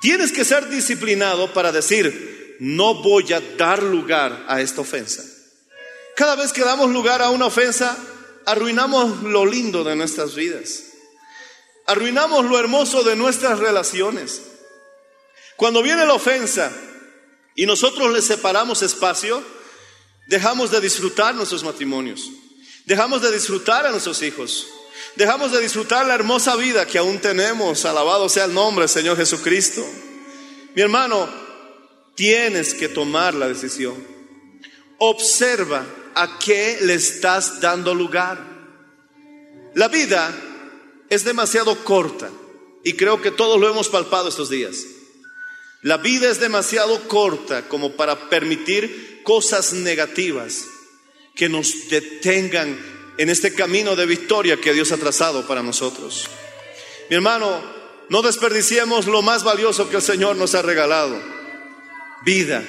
tienes 0.00 0.32
que 0.32 0.44
ser 0.44 0.68
disciplinado 0.68 1.52
para 1.52 1.72
decir, 1.72 2.56
no 2.60 3.02
voy 3.02 3.32
a 3.32 3.40
dar 3.56 3.82
lugar 3.82 4.44
a 4.48 4.60
esta 4.60 4.80
ofensa. 4.80 5.24
Cada 6.16 6.36
vez 6.36 6.52
que 6.52 6.62
damos 6.62 6.90
lugar 6.90 7.20
a 7.20 7.30
una 7.30 7.46
ofensa, 7.46 7.96
arruinamos 8.46 9.22
lo 9.22 9.44
lindo 9.44 9.84
de 9.84 9.96
nuestras 9.96 10.34
vidas. 10.34 10.84
Arruinamos 11.86 12.44
lo 12.46 12.58
hermoso 12.58 13.02
de 13.02 13.16
nuestras 13.16 13.58
relaciones. 13.58 14.40
Cuando 15.56 15.82
viene 15.82 16.06
la 16.06 16.14
ofensa 16.14 16.72
y 17.54 17.66
nosotros 17.66 18.12
le 18.12 18.22
separamos 18.22 18.82
espacio, 18.82 19.42
dejamos 20.28 20.70
de 20.70 20.80
disfrutar 20.80 21.34
nuestros 21.34 21.64
matrimonios, 21.64 22.30
dejamos 22.84 23.22
de 23.22 23.32
disfrutar 23.32 23.86
a 23.86 23.90
nuestros 23.90 24.22
hijos, 24.22 24.66
dejamos 25.16 25.52
de 25.52 25.60
disfrutar 25.60 26.06
la 26.06 26.14
hermosa 26.14 26.56
vida 26.56 26.86
que 26.86 26.98
aún 26.98 27.18
tenemos. 27.18 27.84
Alabado 27.84 28.28
sea 28.28 28.44
el 28.44 28.54
nombre 28.54 28.82
del 28.82 28.88
Señor 28.88 29.16
Jesucristo. 29.16 29.84
Mi 30.74 30.82
hermano, 30.82 31.28
tienes 32.14 32.74
que 32.74 32.88
tomar 32.88 33.34
la 33.34 33.48
decisión. 33.48 33.94
Observa 34.98 35.84
a 36.14 36.38
qué 36.38 36.78
le 36.82 36.94
estás 36.94 37.60
dando 37.60 37.94
lugar. 37.94 38.38
La 39.74 39.88
vida 39.88 40.34
es 41.10 41.24
demasiado 41.24 41.84
corta 41.84 42.30
y 42.82 42.94
creo 42.94 43.20
que 43.20 43.30
todos 43.30 43.60
lo 43.60 43.68
hemos 43.68 43.88
palpado 43.88 44.28
estos 44.28 44.48
días. 44.48 44.76
La 45.82 45.98
vida 45.98 46.30
es 46.30 46.40
demasiado 46.40 47.06
corta 47.08 47.68
como 47.68 47.92
para 47.92 48.28
permitir 48.28 49.20
cosas 49.22 49.72
negativas 49.72 50.64
que 51.34 51.48
nos 51.48 51.88
detengan 51.90 52.95
en 53.18 53.30
este 53.30 53.54
camino 53.54 53.96
de 53.96 54.06
victoria 54.06 54.60
que 54.60 54.72
Dios 54.72 54.92
ha 54.92 54.96
trazado 54.96 55.46
para 55.46 55.62
nosotros. 55.62 56.28
Mi 57.08 57.16
hermano, 57.16 57.62
no 58.08 58.22
desperdiciemos 58.22 59.06
lo 59.06 59.22
más 59.22 59.42
valioso 59.42 59.88
que 59.88 59.96
el 59.96 60.02
Señor 60.02 60.36
nos 60.36 60.54
ha 60.54 60.62
regalado, 60.62 61.20
vida, 62.24 62.62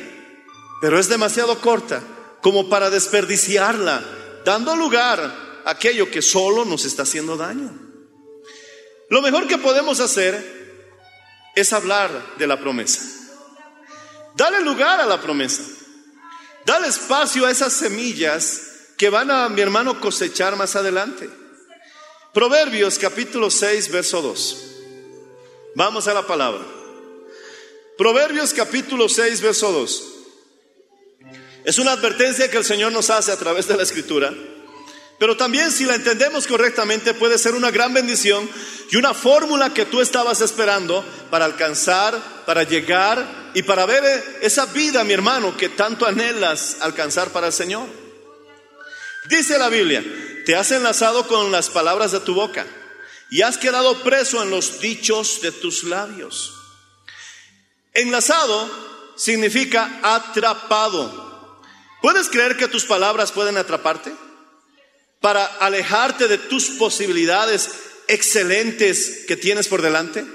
pero 0.82 1.00
es 1.00 1.10
demasiado 1.10 1.60
corta 1.60 2.01
como 2.42 2.70
para 2.70 2.89
desperdiciarla, 2.89 4.04
dando 4.46 4.75
lugar 4.75 5.20
a 5.66 5.70
aquello 5.72 6.10
que 6.10 6.22
solo 6.22 6.66
nos 6.66 6.86
está 6.86 7.04
haciendo 7.04 7.36
daño. 7.36 7.72
Lo 9.10 9.22
mejor 9.22 9.48
que 9.48 9.58
podemos 9.58 10.00
hacer 10.00 10.58
es 11.56 11.74
hablar 11.74 12.36
de 12.38 12.48
la 12.48 12.60
promesa. 12.60 13.01
Dale 14.36 14.62
lugar 14.62 15.01
a 15.01 15.06
la 15.06 15.20
promesa. 15.20 15.63
Dale 16.66 16.88
espacio 16.88 17.46
a 17.46 17.51
esas 17.51 17.74
semillas 17.74 18.66
que 18.98 19.10
van 19.10 19.30
a 19.30 19.48
mi 19.48 19.62
hermano 19.62 20.01
cosechar 20.01 20.56
más 20.56 20.75
adelante. 20.75 21.30
Proverbios 22.34 22.98
capítulo 22.98 23.51
6, 23.51 23.92
verso 23.92 24.22
2. 24.22 24.63
Vamos 25.75 26.08
a 26.08 26.13
la 26.13 26.25
palabra. 26.25 26.66
Proverbios 27.98 28.54
capítulo 28.54 29.08
6, 29.08 29.42
verso 29.42 29.72
2. 29.72 30.04
Es 31.63 31.77
una 31.77 31.92
advertencia 31.92 32.50
que 32.50 32.58
el 32.58 32.66
Señor 32.66 32.92
nos 32.92 33.10
hace 33.10 33.32
a 33.32 33.38
través 33.38 33.68
de 33.68 33.77
la 33.77 33.84
escritura. 33.84 34.34
Pero 35.20 35.36
también 35.36 35.72
si 35.72 35.86
la 35.86 35.96
entendemos 35.96 36.48
correctamente 36.48 37.13
puede 37.13 37.38
ser 37.38 37.56
una 37.56 37.72
gran 37.72 37.94
bendición 37.94 38.50
y 38.92 38.98
una 38.98 39.13
fórmula 39.13 39.74
que 39.74 39.86
tú 39.86 40.00
estabas 40.01 40.42
esperando 40.42 41.04
para 41.30 41.46
alcanzar, 41.46 42.44
para 42.46 42.63
llegar 42.63 43.51
y 43.54 43.63
para 43.63 43.86
ver 43.86 44.04
esa 44.42 44.68
vida, 44.68 45.04
mi 45.04 45.13
hermano, 45.13 45.58
que 45.58 45.70
tanto 45.70 46.06
anhelas 46.06 46.77
alcanzar 46.82 47.30
para 47.30 47.48
el 47.48 47.54
Señor. 47.54 48.06
Dice 49.29 49.57
la 49.57 49.69
Biblia, 49.69 50.03
te 50.46 50.55
has 50.55 50.72
enlazado 50.72 51.27
con 51.27 51.51
las 51.51 51.69
palabras 51.69 52.12
de 52.12 52.19
tu 52.22 52.34
boca 52.34 52.65
y 53.29 53.41
has 53.41 53.57
quedado 53.57 54.01
preso 54.03 54.41
en 54.41 54.50
los 54.50 54.79
dichos 54.79 55.41
de 55.41 55.51
tus 55.51 55.84
labios. 55.84 56.53
Enlazado 57.93 58.69
significa 59.17 60.00
atrapado. 60.03 61.62
¿Puedes 62.01 62.29
creer 62.29 62.55
que 62.55 62.67
tus 62.67 62.86
palabras 62.86 63.31
pueden 63.31 63.57
atraparte? 63.57 64.13
Para 65.19 65.46
alejarte 65.46 66.27
de 66.27 66.38
tus 66.38 66.69
posibilidades 66.72 67.72
excelentes 68.07 69.25
que 69.27 69.36
tienes 69.36 69.67
por 69.67 69.81
delante. 69.81 70.25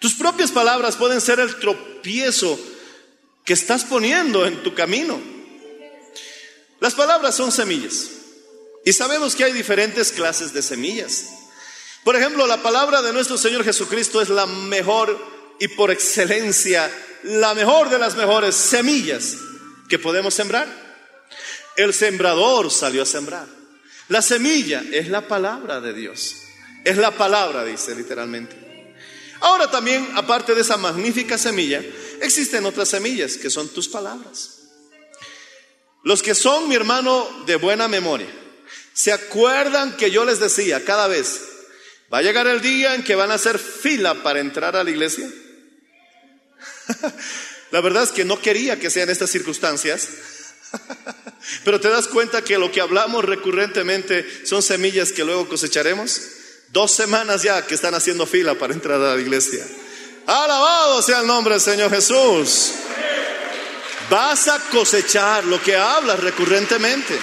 Tus 0.00 0.14
propias 0.14 0.50
palabras 0.50 0.96
pueden 0.96 1.20
ser 1.20 1.38
el 1.38 1.54
tropiezo 1.56 2.58
que 3.44 3.52
estás 3.52 3.84
poniendo 3.84 4.46
en 4.46 4.62
tu 4.62 4.74
camino. 4.74 5.37
Las 6.80 6.94
palabras 6.94 7.34
son 7.34 7.50
semillas. 7.52 8.08
Y 8.84 8.92
sabemos 8.92 9.34
que 9.34 9.44
hay 9.44 9.52
diferentes 9.52 10.12
clases 10.12 10.52
de 10.52 10.62
semillas. 10.62 11.26
Por 12.04 12.16
ejemplo, 12.16 12.46
la 12.46 12.62
palabra 12.62 13.02
de 13.02 13.12
nuestro 13.12 13.36
Señor 13.36 13.64
Jesucristo 13.64 14.20
es 14.20 14.28
la 14.28 14.46
mejor 14.46 15.18
y 15.60 15.68
por 15.68 15.90
excelencia, 15.90 16.90
la 17.24 17.54
mejor 17.54 17.90
de 17.90 17.98
las 17.98 18.16
mejores 18.16 18.54
semillas 18.54 19.34
que 19.88 19.98
podemos 19.98 20.32
sembrar. 20.34 20.68
El 21.76 21.92
sembrador 21.92 22.70
salió 22.70 23.02
a 23.02 23.06
sembrar. 23.06 23.46
La 24.08 24.22
semilla 24.22 24.82
es 24.90 25.08
la 25.08 25.28
palabra 25.28 25.80
de 25.80 25.92
Dios. 25.92 26.36
Es 26.84 26.96
la 26.96 27.10
palabra, 27.10 27.64
dice 27.64 27.94
literalmente. 27.94 28.56
Ahora 29.40 29.70
también, 29.70 30.08
aparte 30.14 30.54
de 30.54 30.62
esa 30.62 30.76
magnífica 30.76 31.36
semilla, 31.36 31.82
existen 32.20 32.64
otras 32.64 32.88
semillas 32.88 33.36
que 33.36 33.50
son 33.50 33.68
tus 33.68 33.88
palabras. 33.88 34.57
Los 36.04 36.22
que 36.22 36.34
son, 36.34 36.68
mi 36.68 36.74
hermano, 36.74 37.28
de 37.46 37.56
buena 37.56 37.88
memoria, 37.88 38.28
¿se 38.92 39.12
acuerdan 39.12 39.96
que 39.96 40.10
yo 40.10 40.24
les 40.24 40.40
decía 40.40 40.84
cada 40.84 41.08
vez, 41.08 41.40
va 42.12 42.18
a 42.18 42.22
llegar 42.22 42.46
el 42.46 42.60
día 42.60 42.94
en 42.94 43.04
que 43.04 43.14
van 43.14 43.30
a 43.30 43.34
hacer 43.34 43.58
fila 43.58 44.22
para 44.22 44.40
entrar 44.40 44.76
a 44.76 44.84
la 44.84 44.90
iglesia? 44.90 45.28
la 47.70 47.80
verdad 47.80 48.04
es 48.04 48.10
que 48.10 48.24
no 48.24 48.40
quería 48.40 48.78
que 48.78 48.90
sean 48.90 49.10
estas 49.10 49.30
circunstancias. 49.30 50.08
Pero 51.64 51.80
te 51.80 51.88
das 51.88 52.08
cuenta 52.08 52.42
que 52.42 52.58
lo 52.58 52.70
que 52.70 52.80
hablamos 52.80 53.24
recurrentemente 53.24 54.46
son 54.46 54.62
semillas 54.62 55.12
que 55.12 55.24
luego 55.24 55.48
cosecharemos. 55.48 56.20
Dos 56.68 56.92
semanas 56.92 57.42
ya 57.42 57.66
que 57.66 57.74
están 57.74 57.94
haciendo 57.94 58.26
fila 58.26 58.54
para 58.54 58.74
entrar 58.74 59.00
a 59.00 59.14
la 59.14 59.20
iglesia. 59.20 59.64
Alabado 60.26 61.00
sea 61.00 61.20
el 61.20 61.26
nombre 61.26 61.54
del 61.54 61.62
Señor 61.62 61.90
Jesús. 61.90 62.72
Vas 64.10 64.48
a 64.48 64.58
cosechar 64.70 65.44
lo 65.44 65.62
que 65.62 65.76
hablas 65.76 66.20
recurrentemente. 66.20 67.18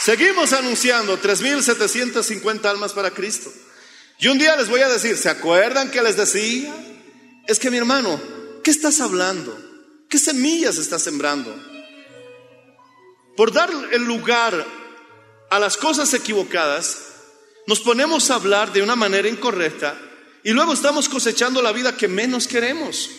Seguimos 0.00 0.52
anunciando 0.52 1.20
3.750 1.20 2.64
almas 2.64 2.92
para 2.92 3.10
Cristo. 3.10 3.52
Y 4.18 4.28
un 4.28 4.38
día 4.38 4.56
les 4.56 4.68
voy 4.68 4.80
a 4.80 4.88
decir, 4.88 5.16
¿se 5.18 5.28
acuerdan 5.28 5.90
que 5.90 6.02
les 6.02 6.16
decía? 6.16 6.74
Es 7.46 7.58
que 7.58 7.70
mi 7.70 7.76
hermano, 7.76 8.20
¿qué 8.62 8.70
estás 8.70 9.00
hablando? 9.00 9.58
¿Qué 10.08 10.18
semillas 10.18 10.78
estás 10.78 11.02
sembrando? 11.02 11.54
Por 13.36 13.52
dar 13.52 13.70
el 13.92 14.04
lugar 14.04 14.66
a 15.50 15.58
las 15.58 15.76
cosas 15.76 16.14
equivocadas, 16.14 16.98
nos 17.66 17.80
ponemos 17.80 18.30
a 18.30 18.36
hablar 18.36 18.72
de 18.72 18.82
una 18.82 18.96
manera 18.96 19.28
incorrecta 19.28 19.98
y 20.42 20.52
luego 20.52 20.72
estamos 20.72 21.08
cosechando 21.08 21.60
la 21.60 21.72
vida 21.72 21.96
que 21.96 22.08
menos 22.08 22.46
queremos. 22.46 23.10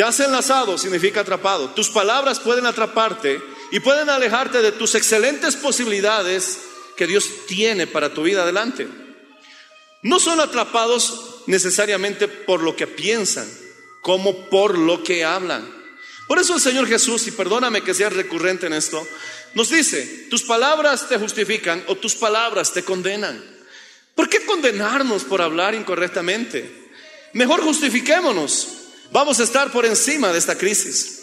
Te 0.00 0.04
has 0.04 0.18
enlazado 0.20 0.78
significa 0.78 1.20
atrapado. 1.20 1.68
Tus 1.72 1.90
palabras 1.90 2.40
pueden 2.40 2.64
atraparte 2.64 3.38
y 3.70 3.80
pueden 3.80 4.08
alejarte 4.08 4.62
de 4.62 4.72
tus 4.72 4.94
excelentes 4.94 5.56
posibilidades 5.56 6.58
que 6.96 7.06
Dios 7.06 7.28
tiene 7.46 7.86
para 7.86 8.14
tu 8.14 8.22
vida 8.22 8.44
adelante. 8.44 8.88
No 10.00 10.18
son 10.18 10.40
atrapados 10.40 11.42
necesariamente 11.48 12.28
por 12.28 12.62
lo 12.62 12.74
que 12.74 12.86
piensan, 12.86 13.46
como 14.00 14.48
por 14.48 14.78
lo 14.78 15.04
que 15.04 15.22
hablan. 15.22 15.70
Por 16.26 16.38
eso 16.38 16.54
el 16.54 16.62
Señor 16.62 16.88
Jesús, 16.88 17.26
y 17.26 17.32
perdóname 17.32 17.82
que 17.82 17.92
sea 17.92 18.08
recurrente 18.08 18.68
en 18.68 18.72
esto, 18.72 19.06
nos 19.52 19.68
dice, 19.68 20.28
tus 20.30 20.44
palabras 20.44 21.10
te 21.10 21.18
justifican 21.18 21.84
o 21.88 21.94
tus 21.94 22.14
palabras 22.14 22.72
te 22.72 22.82
condenan. 22.84 23.44
¿Por 24.14 24.30
qué 24.30 24.46
condenarnos 24.46 25.24
por 25.24 25.42
hablar 25.42 25.74
incorrectamente? 25.74 26.88
Mejor 27.34 27.60
justifiquémonos. 27.60 28.78
Vamos 29.10 29.40
a 29.40 29.42
estar 29.42 29.70
por 29.72 29.84
encima 29.84 30.32
de 30.32 30.38
esta 30.38 30.56
crisis. 30.56 31.22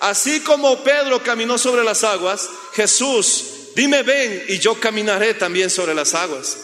Así 0.00 0.40
como 0.40 0.82
Pedro 0.82 1.22
caminó 1.22 1.58
sobre 1.58 1.84
las 1.84 2.04
aguas, 2.04 2.48
Jesús, 2.72 3.44
dime 3.74 4.02
ven 4.02 4.44
y 4.48 4.58
yo 4.58 4.78
caminaré 4.78 5.34
también 5.34 5.70
sobre 5.70 5.94
las 5.94 6.14
aguas. 6.14 6.56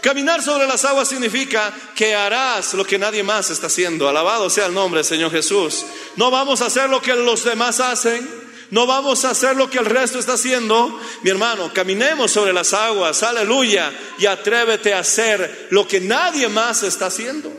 Caminar 0.00 0.42
sobre 0.42 0.66
las 0.66 0.84
aguas 0.84 1.08
significa 1.08 1.72
que 1.94 2.14
harás 2.14 2.74
lo 2.74 2.84
que 2.84 2.98
nadie 2.98 3.22
más 3.22 3.50
está 3.50 3.66
haciendo. 3.66 4.08
Alabado 4.08 4.48
sea 4.48 4.66
el 4.66 4.74
nombre 4.74 5.02
Señor 5.02 5.30
Jesús. 5.30 5.84
No 6.16 6.30
vamos 6.30 6.62
a 6.62 6.66
hacer 6.66 6.88
lo 6.88 7.02
que 7.02 7.14
los 7.14 7.44
demás 7.44 7.80
hacen. 7.80 8.48
No 8.70 8.86
vamos 8.86 9.24
a 9.24 9.30
hacer 9.30 9.56
lo 9.56 9.68
que 9.68 9.78
el 9.78 9.86
resto 9.86 10.18
está 10.18 10.34
haciendo. 10.34 11.00
Mi 11.22 11.30
hermano, 11.30 11.72
caminemos 11.72 12.30
sobre 12.30 12.52
las 12.52 12.74
aguas. 12.74 13.22
Aleluya. 13.22 13.92
Y 14.18 14.26
atrévete 14.26 14.94
a 14.94 15.00
hacer 15.00 15.68
lo 15.70 15.88
que 15.88 16.00
nadie 16.00 16.48
más 16.48 16.84
está 16.84 17.06
haciendo. 17.06 17.50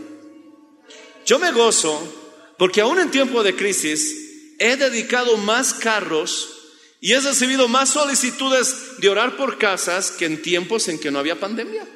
Yo 1.25 1.39
me 1.39 1.51
gozo 1.51 2.18
porque 2.59 2.81
aún 2.81 2.99
en 2.99 3.09
tiempo 3.09 3.41
de 3.41 3.55
crisis 3.55 4.53
he 4.59 4.75
dedicado 4.75 5.37
más 5.37 5.73
carros 5.73 6.57
y 6.99 7.13
he 7.13 7.19
recibido 7.21 7.69
más 7.69 7.91
solicitudes 7.91 8.99
de 8.99 9.07
orar 9.07 9.37
por 9.37 9.57
casas 9.57 10.11
que 10.11 10.25
en 10.25 10.41
tiempos 10.41 10.89
en 10.89 10.99
que 10.99 11.09
no 11.09 11.19
había 11.19 11.39
pandemia. 11.39 11.87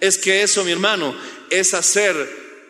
Es 0.00 0.16
que 0.16 0.42
eso, 0.42 0.64
mi 0.64 0.72
hermano, 0.72 1.14
es 1.50 1.74
hacer 1.74 2.16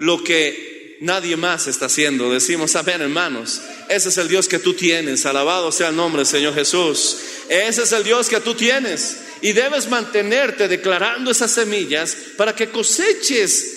lo 0.00 0.22
que 0.24 0.98
nadie 1.00 1.36
más 1.36 1.68
está 1.68 1.86
haciendo. 1.86 2.32
Decimos, 2.32 2.74
amén, 2.74 3.00
hermanos. 3.00 3.60
Ese 3.88 4.08
es 4.08 4.18
el 4.18 4.26
Dios 4.26 4.48
que 4.48 4.58
tú 4.58 4.74
tienes. 4.74 5.24
Alabado 5.24 5.70
sea 5.70 5.90
el 5.90 5.96
nombre 5.96 6.20
del 6.20 6.26
Señor 6.26 6.54
Jesús. 6.54 7.18
Ese 7.48 7.84
es 7.84 7.92
el 7.92 8.02
Dios 8.02 8.28
que 8.28 8.40
tú 8.40 8.54
tienes. 8.54 9.18
Y 9.40 9.52
debes 9.52 9.88
mantenerte 9.88 10.66
declarando 10.66 11.30
esas 11.30 11.52
semillas 11.52 12.16
para 12.36 12.56
que 12.56 12.70
coseches. 12.70 13.73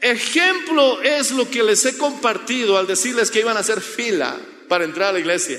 Ejemplo 0.00 1.00
es 1.02 1.30
lo 1.32 1.50
que 1.50 1.62
les 1.62 1.84
he 1.84 1.96
compartido 1.96 2.78
al 2.78 2.86
decirles 2.86 3.30
que 3.30 3.40
iban 3.40 3.56
a 3.56 3.60
hacer 3.60 3.80
fila 3.80 4.36
para 4.68 4.84
entrar 4.84 5.10
a 5.10 5.12
la 5.12 5.20
iglesia. 5.20 5.58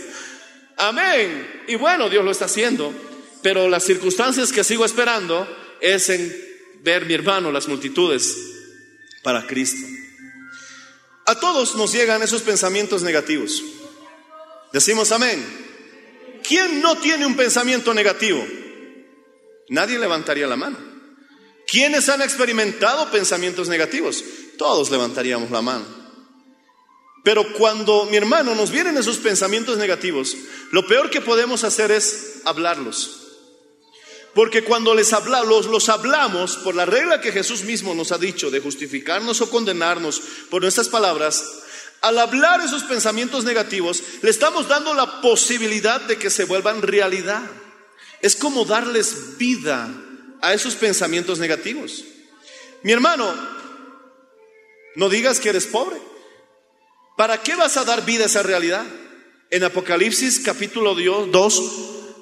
Amén. 0.78 1.64
Y 1.68 1.76
bueno, 1.76 2.10
Dios 2.10 2.24
lo 2.24 2.32
está 2.32 2.46
haciendo. 2.46 2.94
Pero 3.42 3.70
las 3.70 3.84
circunstancias 3.84 4.52
que 4.52 4.64
sigo 4.64 4.86
esperando 4.86 5.48
es 5.82 6.10
en 6.10 6.48
ver, 6.82 7.06
mi 7.06 7.14
hermano, 7.14 7.52
las 7.52 7.68
multitudes 7.68 8.36
para 9.24 9.46
Cristo. 9.46 9.86
A 11.26 11.36
todos 11.40 11.76
nos 11.76 11.92
llegan 11.92 12.24
esos 12.24 12.42
pensamientos 12.42 13.04
negativos. 13.04 13.64
Decimos 14.72 15.12
amén. 15.12 15.44
¿Quién 16.48 16.82
no 16.82 16.98
tiene 16.98 17.26
un 17.26 17.36
pensamiento 17.36 17.94
negativo? 17.94 18.46
Nadie 19.70 20.00
levantaría 20.00 20.48
la 20.48 20.56
mano. 20.56 20.97
¿Quiénes 21.68 22.08
han 22.08 22.22
experimentado 22.22 23.12
pensamientos 23.12 23.68
negativos? 23.68 24.24
Todos 24.58 24.90
levantaríamos 24.90 25.52
la 25.52 25.62
mano. 25.62 25.86
Pero 27.26 27.54
cuando, 27.54 28.06
mi 28.06 28.16
hermano, 28.16 28.56
nos 28.56 28.72
vienen 28.72 28.98
esos 28.98 29.18
pensamientos 29.18 29.78
negativos, 29.78 30.36
lo 30.72 30.88
peor 30.88 31.10
que 31.10 31.20
podemos 31.20 31.66
hacer 31.66 31.92
es 31.92 32.42
hablarlos. 32.46 33.24
Porque 34.34 34.64
cuando 34.64 34.96
les 34.96 35.12
hablamos, 35.12 35.66
los 35.66 35.90
hablamos 35.90 36.56
por 36.58 36.74
la 36.74 36.86
regla 36.86 37.20
que 37.20 37.34
Jesús 37.34 37.64
mismo 37.64 37.94
nos 37.94 38.14
ha 38.14 38.18
dicho 38.18 38.50
de 38.50 38.62
justificarnos 38.62 39.42
o 39.42 39.50
condenarnos 39.50 40.22
por 40.50 40.62
nuestras 40.62 40.88
palabras, 40.88 41.44
al 42.00 42.18
hablar 42.18 42.62
esos 42.62 42.84
pensamientos 42.84 43.44
negativos, 43.44 44.02
le 44.22 44.30
estamos 44.30 44.70
dando 44.70 44.94
la 44.94 45.20
posibilidad 45.20 46.00
de 46.00 46.18
que 46.18 46.30
se 46.30 46.46
vuelvan 46.46 46.82
realidad. 46.82 47.42
Es 48.22 48.38
como 48.38 48.64
darles 48.64 49.38
vida 49.38 49.90
a 50.42 50.54
esos 50.54 50.76
pensamientos 50.76 51.40
negativos. 51.40 52.04
Mi 52.84 52.92
hermano, 52.92 53.34
no 54.96 55.10
digas 55.10 55.40
que 55.40 55.50
eres 55.50 55.68
pobre. 55.68 55.98
¿Para 57.16 57.42
qué 57.42 57.56
vas 57.56 57.78
a 57.78 57.86
dar 57.86 58.06
vida 58.06 58.24
a 58.24 58.28
esa 58.28 58.44
realidad? 58.44 58.86
En 59.50 59.64
Apocalipsis 59.64 60.40
capítulo 60.40 60.94
2, 60.94 61.72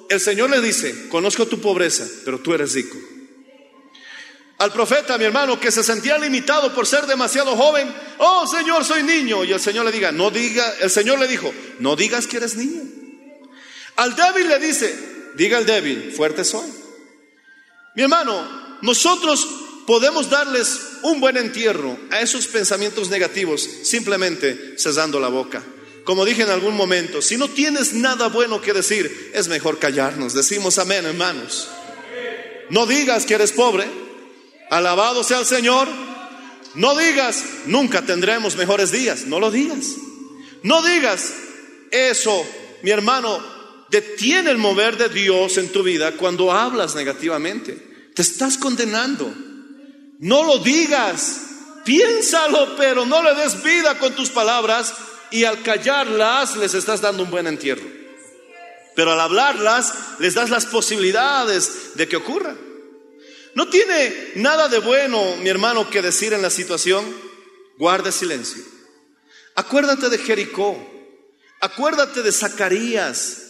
el 0.08 0.20
Señor 0.20 0.50
le 0.50 0.60
dice, 0.60 1.08
conozco 1.08 1.46
tu 1.46 1.60
pobreza, 1.60 2.06
pero 2.24 2.38
tú 2.38 2.54
eres 2.54 2.72
rico. 2.74 2.96
Al 4.58 4.72
profeta, 4.72 5.18
mi 5.18 5.24
hermano, 5.24 5.60
que 5.60 5.70
se 5.70 5.82
sentía 5.82 6.16
limitado 6.18 6.74
por 6.74 6.86
ser 6.86 7.06
demasiado 7.06 7.54
joven, 7.56 7.92
oh 8.18 8.46
Señor, 8.46 8.84
soy 8.84 9.02
niño. 9.02 9.44
Y 9.44 9.52
el 9.52 9.60
Señor 9.60 9.84
le 9.84 9.92
diga, 9.92 10.12
no 10.12 10.30
diga, 10.30 10.74
el 10.80 10.90
Señor 10.90 11.18
le 11.18 11.28
dijo, 11.28 11.52
no 11.78 11.94
digas 11.94 12.26
que 12.26 12.38
eres 12.38 12.56
niño. 12.56 12.82
Al 13.96 14.16
débil 14.16 14.48
le 14.48 14.58
dice, 14.58 15.32
diga 15.34 15.58
el 15.58 15.66
débil, 15.66 16.12
fuerte 16.12 16.42
soy. 16.44 16.85
Mi 17.96 18.02
hermano, 18.02 18.78
nosotros 18.82 19.48
podemos 19.86 20.28
darles 20.28 20.80
un 21.02 21.18
buen 21.18 21.38
entierro 21.38 21.98
a 22.10 22.20
esos 22.20 22.46
pensamientos 22.46 23.08
negativos 23.08 23.66
simplemente 23.82 24.74
cesando 24.76 25.18
la 25.18 25.28
boca. 25.28 25.62
Como 26.04 26.26
dije 26.26 26.42
en 26.42 26.50
algún 26.50 26.76
momento, 26.76 27.22
si 27.22 27.38
no 27.38 27.48
tienes 27.48 27.94
nada 27.94 28.28
bueno 28.28 28.60
que 28.60 28.74
decir, 28.74 29.32
es 29.34 29.48
mejor 29.48 29.78
callarnos. 29.78 30.34
Decimos 30.34 30.78
amén, 30.78 31.06
hermanos. 31.06 31.68
No 32.68 32.86
digas 32.86 33.24
que 33.24 33.34
eres 33.34 33.52
pobre. 33.52 33.86
Alabado 34.70 35.24
sea 35.24 35.40
el 35.40 35.46
Señor. 35.46 35.88
No 36.74 36.96
digas, 36.96 37.44
nunca 37.64 38.02
tendremos 38.02 38.56
mejores 38.56 38.92
días. 38.92 39.22
No 39.26 39.40
lo 39.40 39.50
digas. 39.50 39.94
No 40.62 40.82
digas, 40.82 41.32
eso, 41.90 42.46
mi 42.82 42.90
hermano, 42.90 43.55
detiene 43.90 44.50
el 44.50 44.58
mover 44.58 44.96
de 44.96 45.08
Dios 45.08 45.58
en 45.58 45.70
tu 45.70 45.82
vida 45.82 46.12
cuando 46.12 46.52
hablas 46.52 46.94
negativamente. 46.94 48.10
Te 48.14 48.22
estás 48.22 48.58
condenando. 48.58 49.32
No 50.18 50.44
lo 50.44 50.58
digas. 50.58 51.42
Piénsalo, 51.84 52.76
pero 52.76 53.06
no 53.06 53.22
le 53.22 53.34
des 53.34 53.62
vida 53.62 53.98
con 53.98 54.14
tus 54.14 54.30
palabras 54.30 54.94
y 55.30 55.44
al 55.44 55.62
callarlas 55.62 56.56
les 56.56 56.74
estás 56.74 57.00
dando 57.00 57.22
un 57.22 57.30
buen 57.30 57.46
entierro. 57.46 57.86
Pero 58.96 59.12
al 59.12 59.20
hablarlas 59.20 59.92
les 60.18 60.34
das 60.34 60.50
las 60.50 60.66
posibilidades 60.66 61.94
de 61.94 62.08
que 62.08 62.16
ocurra. 62.16 62.56
No 63.54 63.68
tiene 63.68 64.32
nada 64.34 64.68
de 64.68 64.80
bueno, 64.80 65.36
mi 65.36 65.48
hermano, 65.48 65.88
que 65.88 66.02
decir 66.02 66.32
en 66.32 66.42
la 66.42 66.50
situación. 66.50 67.04
Guarda 67.78 68.10
silencio. 68.10 68.62
Acuérdate 69.54 70.08
de 70.08 70.18
Jericó. 70.18 70.76
Acuérdate 71.60 72.22
de 72.22 72.32
Zacarías. 72.32 73.45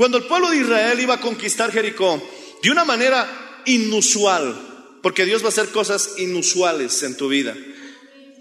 Cuando 0.00 0.16
el 0.16 0.24
pueblo 0.24 0.48
de 0.48 0.56
Israel 0.56 0.98
iba 0.98 1.16
a 1.16 1.20
conquistar 1.20 1.70
Jericó, 1.70 2.26
de 2.62 2.70
una 2.70 2.86
manera 2.86 3.60
inusual, 3.66 4.98
porque 5.02 5.26
Dios 5.26 5.42
va 5.42 5.48
a 5.48 5.50
hacer 5.50 5.68
cosas 5.68 6.12
inusuales 6.16 7.02
en 7.02 7.18
tu 7.18 7.28
vida. 7.28 7.54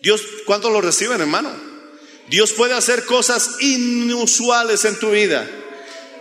Dios, 0.02 0.24
¿cuánto 0.46 0.70
lo 0.70 0.80
reciben, 0.80 1.20
hermano? 1.20 1.52
Dios 2.30 2.54
puede 2.54 2.76
hacer 2.76 3.04
cosas 3.04 3.58
inusuales 3.60 4.86
en 4.86 5.00
tu 5.00 5.12
vida, 5.12 5.50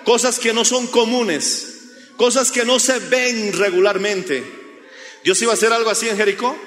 cosas 0.05 0.41
que 0.41 0.53
no 0.53 0.65
son 0.65 0.89
comunes, 0.89 1.83
cosas 2.17 2.51
que 2.51 2.65
no 2.65 2.81
se 2.81 2.99
ven 2.99 3.53
regularmente. 3.53 4.43
Dios 5.23 5.41
iba 5.41 5.53
a 5.53 5.55
hacer 5.55 5.73
algo 5.73 5.91
así 5.91 6.09
en 6.09 6.17
Jericó, 6.17 6.59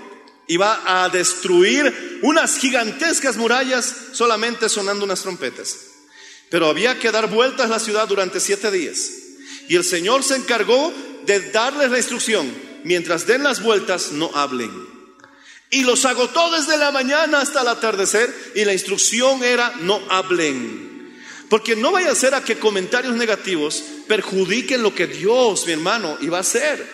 iba 0.48 1.04
a 1.04 1.10
destruir 1.10 2.20
unas 2.22 2.58
gigantescas 2.58 3.36
murallas 3.36 3.94
solamente 4.14 4.70
sonando 4.70 5.04
unas 5.04 5.24
trompetas. 5.24 5.92
Pero 6.52 6.68
había 6.68 7.00
que 7.00 7.12
dar 7.12 7.30
vueltas 7.30 7.68
a 7.68 7.70
la 7.70 7.80
ciudad 7.80 8.10
durante 8.10 8.42
siete 8.42 8.70
días. 8.70 9.10
Y 9.70 9.78
el 9.78 9.86
Señor 9.86 10.22
se 10.22 10.36
encargó 10.36 10.94
de 11.26 11.40
darles 11.50 11.90
la 11.90 11.98
instrucción, 11.98 12.54
mientras 12.84 13.26
den 13.26 13.42
las 13.42 13.64
vueltas, 13.64 14.12
no 14.12 14.30
hablen. 14.36 14.70
Y 15.70 15.84
los 15.84 16.04
agotó 16.04 16.52
desde 16.52 16.78
la 16.78 16.92
mañana 16.92 17.40
hasta 17.40 17.62
el 17.62 17.70
atardecer 17.70 18.52
y 18.54 18.66
la 18.66 18.74
instrucción 18.74 19.42
era 19.42 19.74
no 19.80 20.02
hablen. 20.10 21.16
Porque 21.50 21.78
no 21.78 21.94
vaya 21.94 22.12
a 22.12 22.16
ser 22.16 22.36
a 22.36 22.44
que 22.44 22.60
comentarios 22.60 23.16
negativos 23.16 23.82
perjudiquen 24.10 24.84
lo 24.84 24.94
que 24.94 25.08
Dios, 25.08 25.66
mi 25.66 25.72
hermano, 25.72 26.18
iba 26.20 26.38
a 26.38 26.42
hacer. 26.42 26.86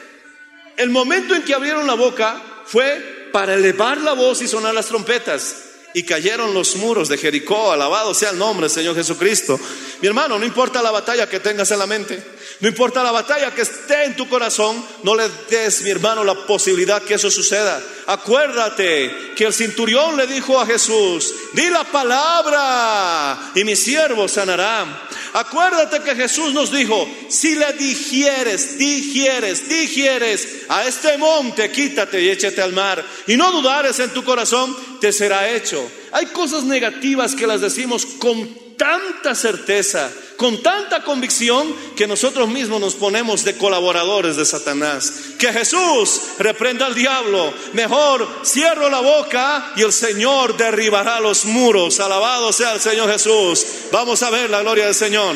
El 0.77 0.91
momento 0.91 1.33
en 1.33 1.41
que 1.41 1.55
abrieron 1.55 1.87
la 1.87 1.95
boca 1.95 2.39
fue 2.67 3.29
para 3.33 3.55
elevar 3.55 3.99
la 4.01 4.13
voz 4.13 4.43
y 4.43 4.47
sonar 4.47 4.75
las 4.75 4.85
trompetas. 4.85 5.63
Y 5.97 6.03
cayeron 6.03 6.53
los 6.53 6.75
muros 6.75 7.09
de 7.09 7.17
Jericó, 7.17 7.71
alabado 7.71 8.13
sea 8.13 8.29
el 8.29 8.37
nombre 8.37 8.67
del 8.67 8.71
Señor 8.71 8.95
Jesucristo. 8.95 9.59
Mi 9.99 10.07
hermano, 10.07 10.37
no 10.37 10.45
importa 10.45 10.79
la 10.83 10.91
batalla 10.91 11.27
que 11.27 11.39
tengas 11.39 11.71
en 11.71 11.79
la 11.79 11.87
mente, 11.87 12.23
no 12.59 12.67
importa 12.67 13.01
la 13.01 13.09
batalla 13.09 13.49
que 13.55 13.63
esté 13.63 14.03
en 14.03 14.15
tu 14.15 14.29
corazón, 14.29 14.85
no 15.01 15.15
le 15.15 15.27
des, 15.49 15.81
mi 15.81 15.89
hermano, 15.89 16.23
la 16.23 16.35
posibilidad 16.45 17.01
que 17.01 17.15
eso 17.15 17.31
suceda. 17.31 17.81
Acuérdate 18.05 19.33
que 19.35 19.45
el 19.45 19.53
cinturión 19.55 20.15
le 20.17 20.27
dijo 20.27 20.61
a 20.61 20.67
Jesús, 20.67 21.33
di 21.53 21.67
la 21.67 21.83
palabra 21.85 23.53
y 23.55 23.63
mi 23.63 23.75
siervo 23.75 24.27
sanará. 24.27 25.07
Acuérdate 25.33 26.01
que 26.01 26.15
Jesús 26.15 26.53
nos 26.53 26.71
dijo, 26.71 27.07
si 27.29 27.55
le 27.55 27.73
digieres, 27.73 28.77
digieres, 28.77 29.69
digieres 29.69 30.47
a 30.69 30.85
este 30.87 31.17
monte, 31.17 31.71
quítate 31.71 32.21
y 32.21 32.29
échate 32.29 32.61
al 32.61 32.73
mar. 32.73 33.03
Y 33.27 33.35
no 33.35 33.51
dudares 33.51 33.99
en 33.99 34.13
tu 34.13 34.23
corazón, 34.23 34.75
te 34.99 35.11
será 35.11 35.49
hecho. 35.49 35.89
Hay 36.11 36.27
cosas 36.27 36.63
negativas 36.63 37.35
que 37.35 37.47
las 37.47 37.61
decimos 37.61 38.05
con 38.05 38.67
tanta 38.77 39.35
certeza, 39.35 40.09
con 40.37 40.61
tanta 40.61 41.03
convicción, 41.03 41.75
que 41.95 42.07
nosotros 42.07 42.47
mismos 42.47 42.79
nos 42.79 42.93
ponemos 42.93 43.43
de 43.43 43.57
colaboradores 43.57 44.37
de 44.37 44.45
Satanás. 44.45 45.11
Que 45.39 45.51
Jesús 45.51 46.21
reprenda 46.37 46.85
al 46.85 46.93
diablo. 46.93 47.53
Mejor 47.73 48.27
cierro 48.45 48.89
la 48.89 48.99
boca 48.99 49.73
y 49.75 49.81
el 49.81 49.91
Señor 49.91 50.55
derribará 50.55 51.19
los 51.19 51.45
muros. 51.45 51.99
Alabado 51.99 52.53
sea 52.53 52.73
el 52.73 52.79
Señor 52.79 53.11
Jesús. 53.11 53.65
Vamos 53.91 54.21
a 54.23 54.29
ver 54.29 54.49
la 54.49 54.61
gloria 54.61 54.85
del 54.85 54.95
Señor. 54.95 55.35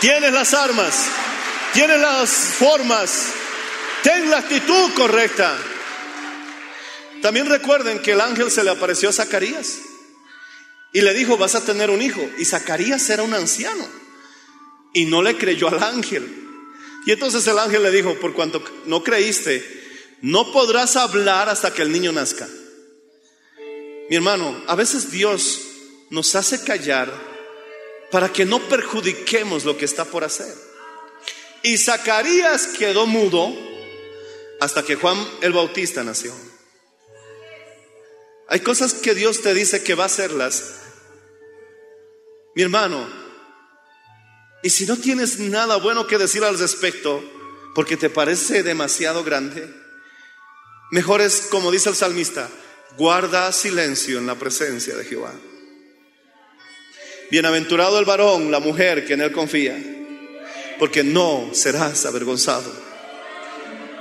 Tienes 0.00 0.32
las 0.32 0.52
armas, 0.52 1.06
tienes 1.72 1.98
las 1.98 2.30
formas, 2.30 3.28
ten 4.02 4.30
la 4.30 4.38
actitud 4.38 4.92
correcta. 4.94 5.56
También 7.26 7.46
recuerden 7.46 7.98
que 7.98 8.12
el 8.12 8.20
ángel 8.20 8.52
se 8.52 8.62
le 8.62 8.70
apareció 8.70 9.08
a 9.08 9.12
Zacarías. 9.12 9.80
Y 10.92 11.00
le 11.00 11.12
dijo, 11.12 11.36
vas 11.36 11.56
a 11.56 11.64
tener 11.64 11.90
un 11.90 12.00
hijo. 12.00 12.20
Y 12.38 12.44
Zacarías 12.44 13.10
era 13.10 13.24
un 13.24 13.34
anciano. 13.34 13.84
Y 14.94 15.06
no 15.06 15.22
le 15.22 15.36
creyó 15.36 15.66
al 15.66 15.82
ángel. 15.82 16.24
Y 17.04 17.10
entonces 17.10 17.44
el 17.48 17.58
ángel 17.58 17.82
le 17.82 17.90
dijo, 17.90 18.14
por 18.20 18.32
cuanto 18.32 18.62
no 18.84 19.02
creíste, 19.02 19.60
no 20.22 20.52
podrás 20.52 20.94
hablar 20.94 21.48
hasta 21.48 21.74
que 21.74 21.82
el 21.82 21.90
niño 21.90 22.12
nazca. 22.12 22.46
Mi 24.08 24.14
hermano, 24.14 24.62
a 24.68 24.76
veces 24.76 25.10
Dios 25.10 25.62
nos 26.10 26.32
hace 26.36 26.62
callar 26.62 27.12
para 28.12 28.32
que 28.32 28.44
no 28.44 28.60
perjudiquemos 28.68 29.64
lo 29.64 29.76
que 29.76 29.84
está 29.84 30.04
por 30.04 30.22
hacer. 30.22 30.54
Y 31.64 31.76
Zacarías 31.76 32.68
quedó 32.68 33.04
mudo 33.04 33.52
hasta 34.60 34.84
que 34.84 34.94
Juan 34.94 35.18
el 35.40 35.52
Bautista 35.52 36.04
nació. 36.04 36.45
Hay 38.48 38.60
cosas 38.60 38.94
que 38.94 39.14
Dios 39.14 39.42
te 39.42 39.54
dice 39.54 39.82
que 39.82 39.94
va 39.94 40.04
a 40.04 40.06
hacerlas 40.06 40.76
mi 42.56 42.62
hermano, 42.62 43.06
y 44.62 44.70
si 44.70 44.86
no 44.86 44.96
tienes 44.96 45.38
nada 45.38 45.76
bueno 45.76 46.06
que 46.06 46.16
decir 46.16 46.42
al 46.42 46.58
respecto, 46.58 47.22
porque 47.74 47.98
te 47.98 48.08
parece 48.08 48.62
demasiado 48.62 49.22
grande, 49.22 49.70
mejor 50.90 51.20
es, 51.20 51.48
como 51.50 51.70
dice 51.70 51.90
el 51.90 51.94
salmista, 51.94 52.48
guarda 52.96 53.52
silencio 53.52 54.18
en 54.18 54.26
la 54.26 54.36
presencia 54.36 54.96
de 54.96 55.04
Jehová. 55.04 55.34
Bienaventurado 57.30 57.98
el 57.98 58.06
varón, 58.06 58.50
la 58.50 58.60
mujer 58.60 59.06
que 59.06 59.12
en 59.12 59.20
él 59.20 59.32
confía, 59.32 59.76
porque 60.78 61.04
no 61.04 61.50
serás 61.52 62.06
avergonzado. 62.06 62.72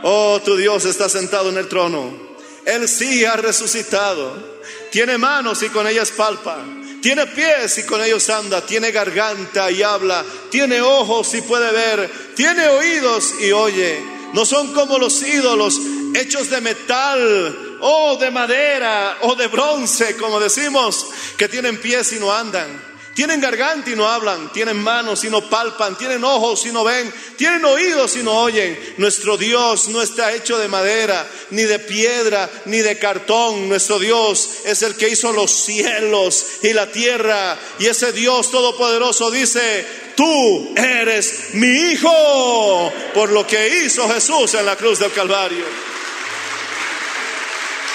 Oh, 0.03 0.41
tu 0.45 0.55
Dios 0.55 0.85
está 0.85 1.09
sentado 1.09 1.49
en 1.49 1.57
el 1.57 1.67
trono. 1.67 2.34
Él 2.65 2.87
sí 2.87 3.23
ha 3.25 3.35
resucitado. 3.35 4.55
Tiene 4.91 5.17
manos 5.17 5.61
y 5.63 5.69
con 5.69 5.87
ellas 5.87 6.11
palpa. 6.11 6.57
Tiene 7.01 7.27
pies 7.27 7.77
y 7.77 7.83
con 7.83 8.03
ellos 8.03 8.29
anda, 8.29 8.65
tiene 8.65 8.91
garganta 8.91 9.69
y 9.69 9.83
habla, 9.83 10.25
tiene 10.49 10.81
ojos 10.81 11.31
y 11.35 11.41
puede 11.41 11.71
ver, 11.71 12.09
tiene 12.35 12.67
oídos 12.67 13.35
y 13.41 13.51
oye. 13.51 14.03
No 14.33 14.43
son 14.43 14.73
como 14.73 14.97
los 14.97 15.21
ídolos 15.21 15.79
hechos 16.15 16.49
de 16.49 16.61
metal 16.61 17.77
o 17.79 18.17
de 18.17 18.31
madera 18.31 19.17
o 19.21 19.35
de 19.35 19.47
bronce, 19.47 20.17
como 20.17 20.39
decimos, 20.39 21.07
que 21.37 21.47
tienen 21.47 21.79
pies 21.79 22.11
y 22.13 22.19
no 22.19 22.31
andan 22.31 22.94
tienen 23.15 23.39
garganta 23.39 23.89
y 23.89 23.95
no 23.95 24.09
hablan, 24.09 24.51
tienen 24.51 24.77
manos 24.77 25.23
y 25.23 25.29
no 25.29 25.49
palpan, 25.49 25.97
tienen 25.97 26.21
ojos 26.25 26.65
y 26.65 26.71
no 26.73 26.83
ven, 26.83 27.11
tienen 27.37 27.63
oídos 27.63 28.17
y 28.17 28.23
no 28.23 28.33
oyen. 28.41 28.77
Nuestro 28.97 29.37
Dios 29.37 29.87
no 29.87 30.01
está 30.01 30.33
hecho 30.33 30.57
de 30.57 30.67
madera, 30.67 31.25
ni 31.51 31.63
de 31.63 31.79
piedra, 31.79 32.49
ni 32.65 32.79
de 32.79 32.99
cartón. 32.99 33.69
Nuestro 33.69 33.99
Dios 33.99 34.49
es 34.65 34.81
el 34.81 34.95
que 34.95 35.07
hizo 35.07 35.31
los 35.31 35.49
cielos 35.49 36.45
y 36.61 36.73
la 36.73 36.91
tierra. 36.91 37.57
Y 37.79 37.85
ese 37.85 38.11
Dios 38.11 38.51
todopoderoso 38.51 39.31
dice, 39.31 39.87
tú 40.17 40.73
eres 40.75 41.53
mi 41.53 41.67
hijo, 41.67 42.91
por 43.13 43.31
lo 43.31 43.47
que 43.47 43.85
hizo 43.85 44.09
Jesús 44.09 44.55
en 44.55 44.65
la 44.65 44.75
cruz 44.75 44.99
del 44.99 45.13
Calvario. 45.13 45.63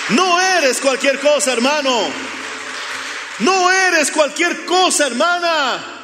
No 0.09 0.41
eres 0.41 0.81
cualquier 0.81 1.21
cosa, 1.21 1.53
hermano. 1.53 2.40
No 3.41 3.71
eres 3.71 4.11
cualquier 4.11 4.65
cosa, 4.65 5.07
hermana. 5.07 5.99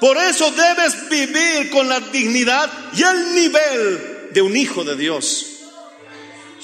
Por 0.00 0.16
eso 0.18 0.50
debes 0.50 1.08
vivir 1.08 1.70
con 1.70 1.88
la 1.88 2.00
dignidad 2.00 2.70
y 2.94 3.02
el 3.02 3.34
nivel 3.34 4.28
de 4.32 4.42
un 4.42 4.56
hijo 4.56 4.82
de 4.84 4.96
Dios. 4.96 5.46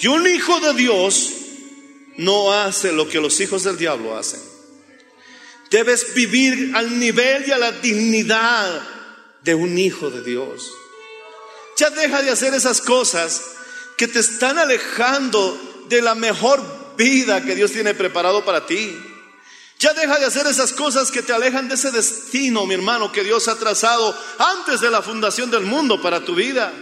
Y 0.00 0.06
un 0.08 0.26
hijo 0.26 0.58
de 0.60 0.74
Dios 0.74 1.32
no 2.16 2.52
hace 2.52 2.92
lo 2.92 3.08
que 3.08 3.20
los 3.20 3.38
hijos 3.40 3.64
del 3.64 3.76
diablo 3.76 4.16
hacen. 4.16 4.40
Debes 5.70 6.14
vivir 6.14 6.72
al 6.74 6.98
nivel 6.98 7.46
y 7.46 7.52
a 7.52 7.58
la 7.58 7.72
dignidad 7.72 8.82
de 9.42 9.54
un 9.54 9.78
hijo 9.78 10.10
de 10.10 10.22
Dios. 10.22 10.72
Ya 11.76 11.90
deja 11.90 12.22
de 12.22 12.30
hacer 12.30 12.54
esas 12.54 12.80
cosas 12.80 13.42
que 13.96 14.08
te 14.08 14.18
están 14.18 14.58
alejando 14.58 15.86
de 15.88 16.02
la 16.02 16.14
mejor 16.14 16.96
vida 16.96 17.44
que 17.44 17.54
Dios 17.54 17.72
tiene 17.72 17.94
preparado 17.94 18.44
para 18.44 18.66
ti. 18.66 18.96
Ya 19.78 19.92
deja 19.94 20.18
de 20.18 20.26
hacer 20.26 20.46
esas 20.48 20.72
cosas 20.72 21.12
que 21.12 21.22
te 21.22 21.32
alejan 21.32 21.68
de 21.68 21.76
ese 21.76 21.92
destino, 21.92 22.66
mi 22.66 22.74
hermano, 22.74 23.12
que 23.12 23.22
Dios 23.22 23.46
ha 23.46 23.56
trazado 23.56 24.16
antes 24.38 24.80
de 24.80 24.90
la 24.90 25.02
fundación 25.02 25.52
del 25.52 25.62
mundo 25.62 26.02
para 26.02 26.24
tu 26.24 26.34
vida. 26.34 26.72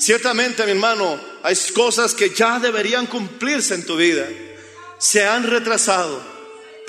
Ciertamente, 0.00 0.64
mi 0.64 0.72
hermano, 0.72 1.20
hay 1.44 1.56
cosas 1.74 2.14
que 2.14 2.30
ya 2.30 2.58
deberían 2.58 3.06
cumplirse 3.06 3.74
en 3.74 3.86
tu 3.86 3.96
vida. 3.96 4.26
Se 4.98 5.26
han 5.26 5.44
retrasado. 5.44 6.20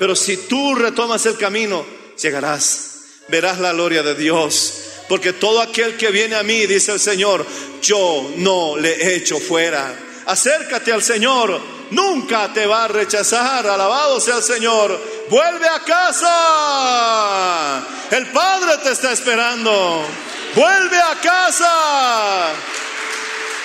Pero 0.00 0.16
si 0.16 0.36
tú 0.36 0.74
retomas 0.74 1.24
el 1.26 1.36
camino, 1.36 1.86
llegarás. 2.20 3.02
Verás 3.28 3.60
la 3.60 3.72
gloria 3.72 4.02
de 4.02 4.16
Dios. 4.16 4.74
Porque 5.08 5.32
todo 5.32 5.60
aquel 5.60 5.96
que 5.96 6.10
viene 6.10 6.34
a 6.34 6.42
mí, 6.42 6.66
dice 6.66 6.92
el 6.92 7.00
Señor, 7.00 7.46
yo 7.82 8.32
no 8.36 8.76
le 8.76 9.14
echo 9.14 9.38
fuera. 9.38 9.96
Acércate 10.26 10.92
al 10.92 11.02
Señor, 11.02 11.60
nunca 11.90 12.52
te 12.52 12.66
va 12.66 12.84
a 12.84 12.88
rechazar. 12.88 13.66
Alabado 13.66 14.20
sea 14.20 14.36
el 14.36 14.42
Señor. 14.42 15.00
Vuelve 15.28 15.68
a 15.68 15.80
casa. 15.80 17.82
El 18.10 18.26
Padre 18.28 18.78
te 18.82 18.92
está 18.92 19.12
esperando. 19.12 20.06
Vuelve 20.54 20.98
a 20.98 21.20
casa. 21.20 22.50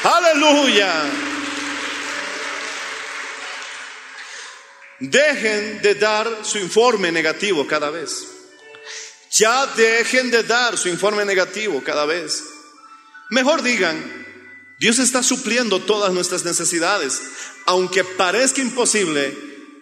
Aleluya. 0.03 0.93
Dejen 4.99 5.81
de 5.81 5.95
dar 5.95 6.29
su 6.43 6.57
informe 6.57 7.11
negativo 7.11 7.67
cada 7.67 7.89
vez. 7.89 8.27
Ya 9.31 9.65
dejen 9.67 10.31
de 10.31 10.43
dar 10.43 10.77
su 10.77 10.87
informe 10.87 11.25
negativo 11.25 11.83
cada 11.83 12.05
vez. 12.05 12.43
Mejor 13.29 13.63
digan, 13.63 14.25
Dios 14.77 14.99
está 14.99 15.23
supliendo 15.23 15.81
todas 15.81 16.13
nuestras 16.13 16.45
necesidades. 16.45 17.21
Aunque 17.65 18.03
parezca 18.03 18.61
imposible, 18.61 19.35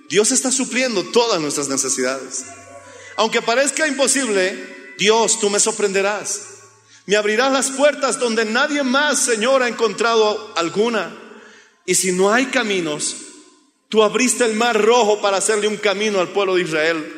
Dios 0.10 0.32
está 0.32 0.52
supliendo 0.52 1.04
todas 1.04 1.42
nuestras 1.42 1.68
necesidades. 1.68 2.46
Aunque 3.16 3.42
parezca 3.42 3.88
imposible, 3.88 4.94
Dios, 4.98 5.40
tú 5.40 5.50
me 5.50 5.60
sorprenderás. 5.60 6.42
Me 7.06 7.16
abrirás 7.18 7.52
las 7.52 7.72
puertas 7.72 8.20
donde 8.20 8.46
nadie 8.46 8.84
más, 8.84 9.20
Señor, 9.20 9.62
ha 9.62 9.68
encontrado 9.68 10.54
alguna. 10.56 11.14
Y 11.86 11.96
si 11.96 12.12
no 12.14 12.32
hay 12.32 12.46
caminos, 12.46 13.16
tú 13.90 14.04
abriste 14.04 14.46
el 14.46 14.54
mar 14.54 14.82
rojo 14.82 15.20
para 15.22 15.38
hacerle 15.38 15.68
un 15.68 15.78
camino 15.78 16.20
al 16.20 16.30
pueblo 16.30 16.56
de 16.56 16.62
Israel. 16.62 17.14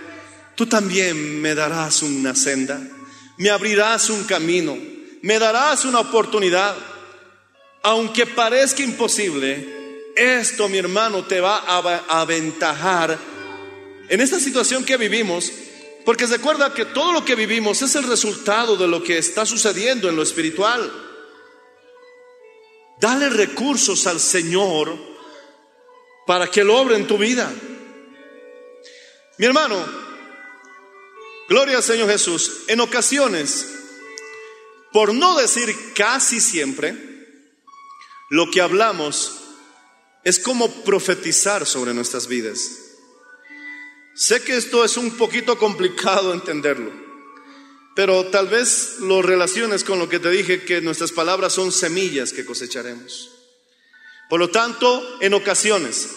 Tú 0.56 0.65
también 0.65 1.41
me 1.41 1.54
darás 1.54 2.01
una 2.01 2.34
senda, 2.34 2.82
me 3.38 3.49
abrirás 3.49 4.10
un 4.10 4.23
camino, 4.23 4.78
me 5.21 5.38
darás 5.38 5.86
una 5.86 5.99
oportunidad. 5.99 6.75
Aunque 7.84 8.25
parezca 8.25 8.82
imposible, 8.82 9.74
esto, 10.15 10.69
mi 10.69 10.78
hermano, 10.78 11.25
te 11.25 11.41
va 11.41 11.58
a 11.58 12.21
aventajar 12.21 13.17
en 14.08 14.21
esta 14.21 14.39
situación 14.39 14.86
que 14.86 14.97
vivimos 14.97 15.51
porque 16.06 16.28
recuerda 16.28 16.73
que 16.73 16.86
todo 16.86 17.12
lo 17.12 17.25
que 17.25 17.36
vivimos 17.36 17.82
es 17.82 17.95
el 17.95 18.04
resultado 18.04 18.78
de 18.78 18.88
lo 18.88 19.04
que 19.04 19.17
está 19.17 19.45
sucediendo 19.45 20.08
en 20.08 20.15
lo 20.15 20.21
espiritual. 20.21 20.91
Dale 22.99 23.30
recursos 23.30 24.06
al 24.06 24.19
Señor 24.19 24.95
para 26.28 26.49
que 26.49 26.63
lo 26.63 26.78
obre 26.78 26.95
en 26.95 27.08
tu 27.08 27.17
vida. 27.17 27.51
Mi 29.38 29.47
hermano, 29.47 29.84
gloria 31.49 31.78
al 31.78 31.84
Señor 31.84 32.10
Jesús, 32.10 32.62
en 32.67 32.80
ocasiones, 32.80 33.67
por 34.93 35.13
no 35.13 35.36
decir 35.38 35.75
casi 35.93 36.39
siempre, 36.39 36.95
lo 38.30 38.49
que 38.51 38.62
hablamos 38.62 39.44
es 40.25 40.39
como 40.39 40.83
profetizar 40.83 41.65
sobre 41.67 41.93
nuestras 41.93 42.27
vidas. 42.27 42.71
Sé 44.15 44.41
que 44.41 44.57
esto 44.57 44.83
es 44.83 44.97
un 44.97 45.11
poquito 45.11 45.57
complicado 45.57 46.33
entenderlo, 46.33 46.91
pero 47.95 48.25
tal 48.25 48.47
vez 48.47 48.97
lo 49.01 49.21
relaciones 49.21 49.83
con 49.83 49.99
lo 49.99 50.09
que 50.09 50.19
te 50.19 50.31
dije, 50.31 50.65
que 50.65 50.81
nuestras 50.81 51.11
palabras 51.11 51.53
son 51.53 51.71
semillas 51.71 52.33
que 52.33 52.43
cosecharemos. 52.43 53.31
Por 54.27 54.39
lo 54.39 54.49
tanto, 54.49 55.21
en 55.21 55.35
ocasiones, 55.35 56.09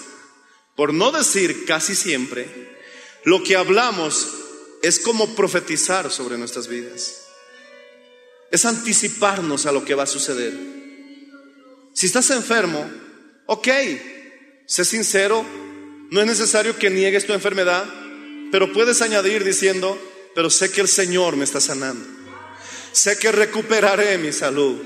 por 0.74 0.94
no 0.94 1.12
decir 1.12 1.66
casi 1.66 1.94
siempre, 1.94 2.78
lo 3.24 3.42
que 3.42 3.56
hablamos 3.56 4.28
es 4.80 5.00
como 5.00 5.34
profetizar 5.34 6.10
sobre 6.10 6.38
nuestras 6.38 6.66
vidas. 6.66 7.26
Es 8.50 8.64
anticiparnos 8.64 9.66
a 9.66 9.72
lo 9.72 9.84
que 9.84 9.94
va 9.94 10.04
a 10.04 10.06
suceder. 10.06 10.54
Si 11.92 12.06
estás 12.06 12.30
enfermo, 12.30 12.88
ok, 13.48 13.68
sé 14.66 14.84
sincero, 14.84 15.44
no 16.10 16.20
es 16.20 16.26
necesario 16.26 16.76
que 16.76 16.90
niegues 16.90 17.26
tu 17.26 17.32
enfermedad, 17.32 17.84
pero 18.52 18.72
puedes 18.72 19.00
añadir 19.02 19.42
diciendo, 19.42 19.98
pero 20.34 20.50
sé 20.50 20.70
que 20.70 20.82
el 20.82 20.88
Señor 20.88 21.36
me 21.36 21.44
está 21.44 21.60
sanando. 21.60 22.06
Sé 22.92 23.18
que 23.18 23.32
recuperaré 23.32 24.18
mi 24.18 24.32
salud. 24.32 24.76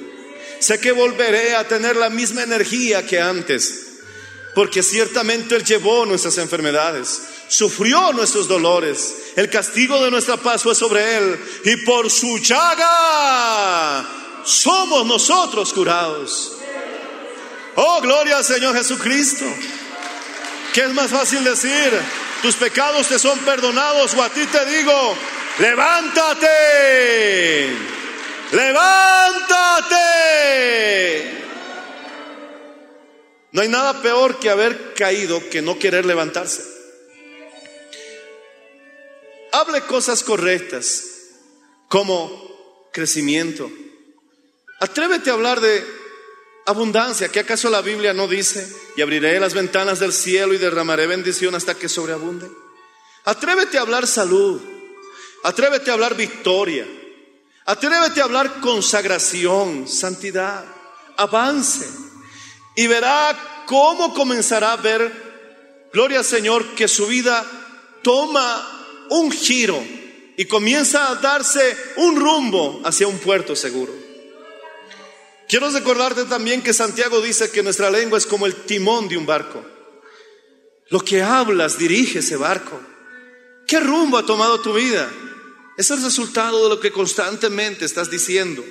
Sé 0.60 0.78
que 0.78 0.92
volveré 0.92 1.56
a 1.56 1.66
tener 1.66 1.96
la 1.96 2.08
misma 2.08 2.44
energía 2.44 3.04
que 3.06 3.20
antes. 3.20 3.98
Porque 4.54 4.82
ciertamente 4.82 5.56
Él 5.56 5.64
llevó 5.64 6.06
nuestras 6.06 6.38
enfermedades, 6.38 7.22
sufrió 7.48 8.12
nuestros 8.12 8.46
dolores. 8.46 9.14
El 9.34 9.50
castigo 9.50 10.04
de 10.04 10.10
nuestra 10.10 10.36
paz 10.36 10.62
fue 10.62 10.74
sobre 10.74 11.16
Él. 11.16 11.40
Y 11.64 11.76
por 11.84 12.10
su 12.10 12.38
llaga 12.38 14.06
somos 14.44 15.04
nosotros 15.06 15.72
curados. 15.72 16.58
Oh, 17.74 18.00
gloria 18.02 18.36
al 18.36 18.44
Señor 18.44 18.76
Jesucristo. 18.76 19.46
¿Qué 20.74 20.82
es 20.82 20.92
más 20.92 21.10
fácil 21.10 21.42
decir? 21.44 21.92
Tus 22.42 22.56
pecados 22.56 23.08
te 23.08 23.18
son 23.18 23.38
perdonados 23.40 24.14
o 24.14 24.22
a 24.22 24.28
ti 24.28 24.44
te 24.46 24.66
digo, 24.66 25.16
levántate, 25.58 26.48
levántate. 28.52 29.92
No 33.52 33.62
hay 33.62 33.68
nada 33.68 34.02
peor 34.02 34.38
que 34.40 34.50
haber 34.50 34.94
caído 34.94 35.48
que 35.50 35.62
no 35.62 35.78
querer 35.78 36.04
levantarse. 36.04 36.64
Hable 39.52 39.82
cosas 39.82 40.24
correctas 40.24 41.04
como 41.88 42.88
crecimiento. 42.92 43.70
Atrévete 44.80 45.30
a 45.30 45.34
hablar 45.34 45.60
de 45.60 46.01
abundancia. 46.66 47.28
¿Qué 47.28 47.40
acaso 47.40 47.70
la 47.70 47.82
Biblia 47.82 48.12
no 48.12 48.28
dice? 48.28 48.70
Y 48.96 49.02
abriré 49.02 49.38
las 49.40 49.54
ventanas 49.54 49.98
del 49.98 50.12
cielo 50.12 50.54
y 50.54 50.58
derramaré 50.58 51.06
bendición 51.06 51.54
hasta 51.54 51.74
que 51.74 51.88
sobreabunde. 51.88 52.50
Atrévete 53.24 53.78
a 53.78 53.82
hablar 53.82 54.06
salud. 54.06 54.60
Atrévete 55.44 55.90
a 55.90 55.94
hablar 55.94 56.14
victoria. 56.16 56.86
Atrévete 57.64 58.20
a 58.20 58.24
hablar 58.24 58.60
consagración, 58.60 59.86
santidad, 59.86 60.64
avance. 61.16 61.88
Y 62.74 62.86
verá 62.86 63.64
cómo 63.66 64.14
comenzará 64.14 64.72
a 64.72 64.76
ver, 64.76 65.90
gloria 65.92 66.18
al 66.18 66.24
Señor, 66.24 66.74
que 66.74 66.88
su 66.88 67.06
vida 67.06 67.44
toma 68.02 69.06
un 69.10 69.30
giro 69.30 69.82
y 70.36 70.44
comienza 70.46 71.10
a 71.10 71.14
darse 71.16 71.76
un 71.96 72.16
rumbo 72.16 72.80
hacia 72.84 73.06
un 73.06 73.18
puerto 73.18 73.54
seguro. 73.54 74.01
Quiero 75.52 75.68
recordarte 75.68 76.24
también 76.24 76.62
que 76.62 76.72
Santiago 76.72 77.20
dice 77.20 77.50
que 77.50 77.62
nuestra 77.62 77.90
lengua 77.90 78.16
es 78.16 78.24
como 78.24 78.46
el 78.46 78.54
timón 78.64 79.06
de 79.06 79.18
un 79.18 79.26
barco. 79.26 79.62
Lo 80.88 81.00
que 81.00 81.20
hablas 81.20 81.76
dirige 81.76 82.20
ese 82.20 82.36
barco. 82.36 82.80
¿Qué 83.66 83.78
rumbo 83.78 84.16
ha 84.16 84.24
tomado 84.24 84.62
tu 84.62 84.72
vida? 84.72 85.12
Es 85.76 85.90
el 85.90 86.02
resultado 86.02 86.62
de 86.62 86.70
lo 86.70 86.80
que 86.80 86.90
constantemente 86.90 87.84
estás 87.84 88.10
diciendo, 88.10 88.64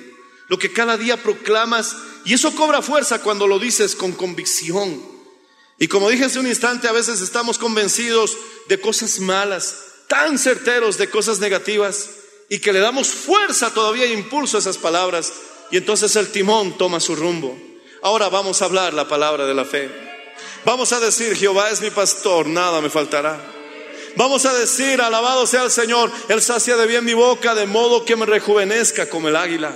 lo 0.48 0.58
que 0.58 0.72
cada 0.72 0.96
día 0.96 1.22
proclamas 1.22 1.94
y 2.24 2.34
eso 2.34 2.52
cobra 2.56 2.82
fuerza 2.82 3.22
cuando 3.22 3.46
lo 3.46 3.60
dices 3.60 3.94
con 3.94 4.10
convicción. 4.10 5.00
Y 5.78 5.86
como 5.86 6.10
dije 6.10 6.24
hace 6.24 6.40
un 6.40 6.48
instante, 6.48 6.88
a 6.88 6.92
veces 6.92 7.20
estamos 7.20 7.58
convencidos 7.58 8.36
de 8.68 8.80
cosas 8.80 9.20
malas, 9.20 9.76
tan 10.08 10.36
certeros 10.36 10.98
de 10.98 11.08
cosas 11.08 11.38
negativas 11.38 12.10
y 12.48 12.58
que 12.58 12.72
le 12.72 12.80
damos 12.80 13.06
fuerza 13.06 13.72
todavía 13.72 14.06
e 14.06 14.12
impulso 14.12 14.56
a 14.56 14.60
esas 14.60 14.78
palabras 14.78 15.32
y 15.72 15.78
entonces 15.78 16.14
el 16.16 16.30
timón 16.30 16.76
toma 16.76 17.00
su 17.00 17.16
rumbo. 17.16 17.58
Ahora 18.02 18.28
vamos 18.28 18.60
a 18.60 18.66
hablar 18.66 18.92
la 18.92 19.08
palabra 19.08 19.46
de 19.46 19.54
la 19.54 19.64
fe. 19.64 19.90
Vamos 20.66 20.92
a 20.92 21.00
decir, 21.00 21.34
Jehová 21.34 21.70
es 21.70 21.80
mi 21.80 21.90
pastor, 21.90 22.46
nada 22.46 22.82
me 22.82 22.90
faltará. 22.90 23.40
Vamos 24.14 24.44
a 24.44 24.52
decir, 24.52 25.00
alabado 25.00 25.46
sea 25.46 25.64
el 25.64 25.70
Señor, 25.70 26.12
Él 26.28 26.42
sacia 26.42 26.76
de 26.76 26.86
bien 26.86 27.06
mi 27.06 27.14
boca, 27.14 27.54
de 27.54 27.66
modo 27.66 28.04
que 28.04 28.16
me 28.16 28.26
rejuvenezca 28.26 29.08
como 29.08 29.28
el 29.28 29.36
águila. 29.36 29.72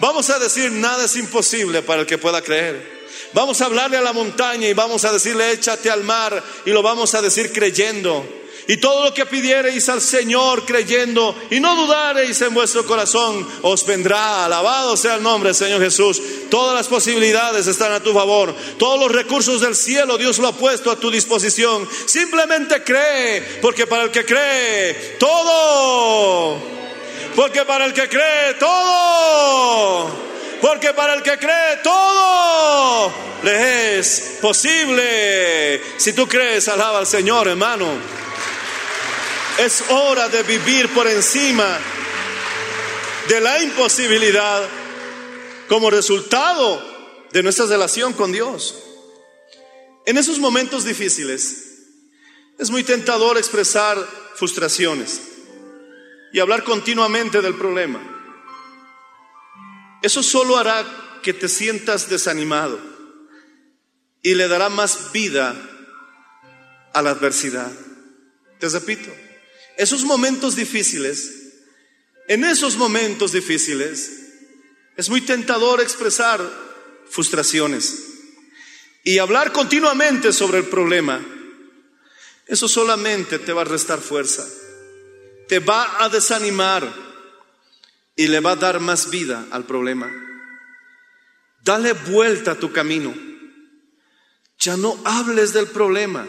Vamos 0.00 0.28
a 0.30 0.40
decir, 0.40 0.72
nada 0.72 1.04
es 1.04 1.14
imposible 1.14 1.82
para 1.82 2.00
el 2.00 2.06
que 2.06 2.18
pueda 2.18 2.42
creer. 2.42 3.00
Vamos 3.32 3.60
a 3.60 3.66
hablarle 3.66 3.98
a 3.98 4.02
la 4.02 4.12
montaña 4.12 4.66
y 4.66 4.74
vamos 4.74 5.04
a 5.04 5.12
decirle, 5.12 5.52
échate 5.52 5.90
al 5.90 6.02
mar 6.02 6.42
y 6.66 6.70
lo 6.70 6.82
vamos 6.82 7.14
a 7.14 7.22
decir 7.22 7.52
creyendo. 7.52 8.26
Y 8.68 8.76
todo 8.76 9.04
lo 9.04 9.14
que 9.14 9.26
pidiereis 9.26 9.88
al 9.88 10.00
Señor 10.00 10.64
creyendo 10.64 11.34
y 11.50 11.60
no 11.60 11.74
dudareis 11.76 12.40
en 12.42 12.54
vuestro 12.54 12.84
corazón, 12.86 13.46
os 13.62 13.84
vendrá. 13.86 14.44
Alabado 14.44 14.96
sea 14.96 15.16
el 15.16 15.22
nombre 15.22 15.48
del 15.48 15.56
Señor 15.56 15.80
Jesús. 15.80 16.20
Todas 16.50 16.74
las 16.74 16.88
posibilidades 16.88 17.66
están 17.66 17.92
a 17.92 18.00
tu 18.00 18.12
favor. 18.12 18.54
Todos 18.78 19.00
los 19.00 19.10
recursos 19.10 19.60
del 19.60 19.74
cielo 19.74 20.18
Dios 20.18 20.38
lo 20.38 20.48
ha 20.48 20.52
puesto 20.52 20.90
a 20.90 20.96
tu 20.96 21.10
disposición. 21.10 21.88
Simplemente 22.06 22.82
cree, 22.84 23.42
porque 23.60 23.86
para 23.86 24.04
el 24.04 24.10
que 24.10 24.24
cree, 24.24 25.16
todo. 25.18 26.58
Porque 27.34 27.64
para 27.64 27.86
el 27.86 27.92
que 27.92 28.08
cree, 28.08 28.54
todo. 28.58 30.10
Porque 30.60 30.92
para 30.92 31.14
el 31.14 31.22
que 31.22 31.38
cree 31.38 31.78
todo 31.82 33.30
le 33.42 33.98
es 33.98 34.38
posible. 34.40 35.80
Si 35.96 36.12
tú 36.12 36.26
crees, 36.26 36.68
alaba 36.68 36.98
al 36.98 37.06
Señor, 37.06 37.48
hermano. 37.48 37.86
Es 39.60 39.84
hora 39.90 40.30
de 40.30 40.42
vivir 40.42 40.88
por 40.94 41.06
encima 41.06 41.78
de 43.28 43.40
la 43.42 43.62
imposibilidad 43.62 44.66
como 45.68 45.90
resultado 45.90 46.82
de 47.30 47.42
nuestra 47.42 47.66
relación 47.66 48.14
con 48.14 48.32
Dios. 48.32 48.74
En 50.06 50.16
esos 50.16 50.38
momentos 50.38 50.84
difíciles 50.84 51.74
es 52.58 52.70
muy 52.70 52.84
tentador 52.84 53.36
expresar 53.36 53.98
frustraciones 54.34 55.20
y 56.32 56.40
hablar 56.40 56.64
continuamente 56.64 57.42
del 57.42 57.54
problema. 57.54 58.00
Eso 60.00 60.22
solo 60.22 60.56
hará 60.56 61.20
que 61.22 61.34
te 61.34 61.50
sientas 61.50 62.08
desanimado 62.08 62.80
y 64.22 64.36
le 64.36 64.48
dará 64.48 64.70
más 64.70 65.12
vida 65.12 65.54
a 66.94 67.02
la 67.02 67.10
adversidad. 67.10 67.70
Te 68.58 68.66
repito, 68.70 69.10
esos 69.80 70.04
momentos 70.04 70.56
difíciles, 70.56 71.54
en 72.28 72.44
esos 72.44 72.76
momentos 72.76 73.32
difíciles, 73.32 74.10
es 74.94 75.08
muy 75.08 75.22
tentador 75.22 75.80
expresar 75.80 76.38
frustraciones 77.08 78.04
y 79.02 79.16
hablar 79.16 79.52
continuamente 79.52 80.34
sobre 80.34 80.58
el 80.58 80.66
problema. 80.66 81.24
Eso 82.46 82.68
solamente 82.68 83.38
te 83.38 83.54
va 83.54 83.62
a 83.62 83.64
restar 83.64 84.00
fuerza, 84.00 84.46
te 85.48 85.60
va 85.60 86.04
a 86.04 86.10
desanimar 86.10 86.86
y 88.16 88.28
le 88.28 88.40
va 88.40 88.52
a 88.52 88.56
dar 88.56 88.80
más 88.80 89.08
vida 89.08 89.46
al 89.50 89.64
problema. 89.64 90.12
Dale 91.62 91.94
vuelta 91.94 92.50
a 92.50 92.58
tu 92.58 92.70
camino. 92.70 93.14
Ya 94.58 94.76
no 94.76 95.00
hables 95.06 95.54
del 95.54 95.68
problema. 95.68 96.28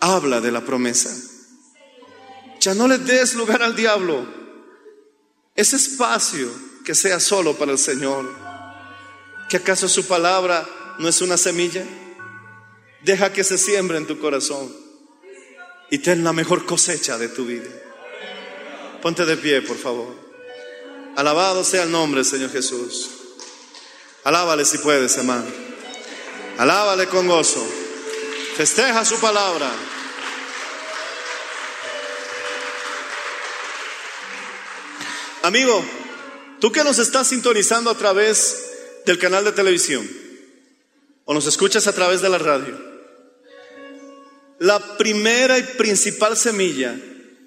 Habla 0.00 0.40
de 0.40 0.50
la 0.50 0.64
promesa. 0.64 1.37
Ya 2.60 2.74
no 2.74 2.88
le 2.88 2.98
des 2.98 3.34
lugar 3.34 3.62
al 3.62 3.76
diablo. 3.76 4.26
Ese 5.54 5.76
espacio 5.76 6.50
que 6.84 6.94
sea 6.94 7.20
solo 7.20 7.56
para 7.56 7.72
el 7.72 7.78
Señor. 7.78 8.24
¿Que 9.48 9.58
acaso 9.58 9.88
su 9.88 10.06
palabra 10.06 10.66
no 10.98 11.08
es 11.08 11.20
una 11.20 11.36
semilla? 11.36 11.84
Deja 13.02 13.32
que 13.32 13.44
se 13.44 13.58
siembre 13.58 13.98
en 13.98 14.06
tu 14.06 14.18
corazón 14.18 14.74
y 15.90 15.98
ten 15.98 16.24
la 16.24 16.32
mejor 16.32 16.66
cosecha 16.66 17.16
de 17.18 17.28
tu 17.28 17.44
vida. 17.44 17.70
Ponte 19.00 19.24
de 19.24 19.36
pie, 19.36 19.62
por 19.62 19.76
favor. 19.76 20.14
Alabado 21.16 21.64
sea 21.64 21.84
el 21.84 21.90
nombre, 21.90 22.24
Señor 22.24 22.50
Jesús. 22.50 23.10
Alábale 24.24 24.64
si 24.64 24.78
puedes, 24.78 25.16
hermano. 25.16 25.46
Alábale 26.58 27.06
con 27.06 27.26
gozo. 27.26 27.66
Festeja 28.56 29.04
su 29.04 29.18
palabra. 29.20 29.70
Amigo, 35.42 35.84
tú 36.60 36.72
que 36.72 36.82
nos 36.82 36.98
estás 36.98 37.28
sintonizando 37.28 37.90
a 37.90 37.96
través 37.96 38.70
del 39.06 39.18
canal 39.18 39.44
de 39.44 39.52
televisión 39.52 40.08
o 41.24 41.34
nos 41.34 41.46
escuchas 41.46 41.86
a 41.86 41.92
través 41.92 42.20
de 42.20 42.28
la 42.28 42.38
radio, 42.38 42.76
la 44.58 44.96
primera 44.96 45.58
y 45.58 45.62
principal 45.62 46.36
semilla 46.36 46.98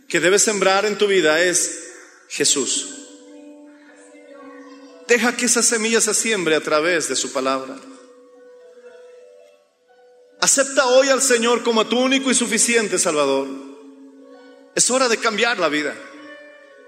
que 0.08 0.20
debes 0.20 0.44
sembrar 0.44 0.86
en 0.86 0.98
tu 0.98 1.08
vida 1.08 1.42
es 1.42 1.92
Jesús. 2.30 2.88
Deja 5.08 5.36
que 5.36 5.46
esa 5.46 5.62
semilla 5.62 6.00
se 6.00 6.14
siembre 6.14 6.56
a 6.56 6.62
través 6.62 7.10
de 7.10 7.18
su 7.18 7.34
palabra. 7.34 7.78
Acepta 10.40 10.88
hoy 10.88 11.10
al 11.10 11.22
Señor 11.22 11.64
como 11.64 11.86
tu 11.86 12.00
único 12.00 12.32
y 12.32 12.36
suficiente 12.36 12.98
Salvador. 12.98 13.48
Es 14.74 14.90
hora 14.90 15.10
de 15.10 15.18
cambiar 15.18 15.60
la 15.60 15.68
vida. 15.68 15.94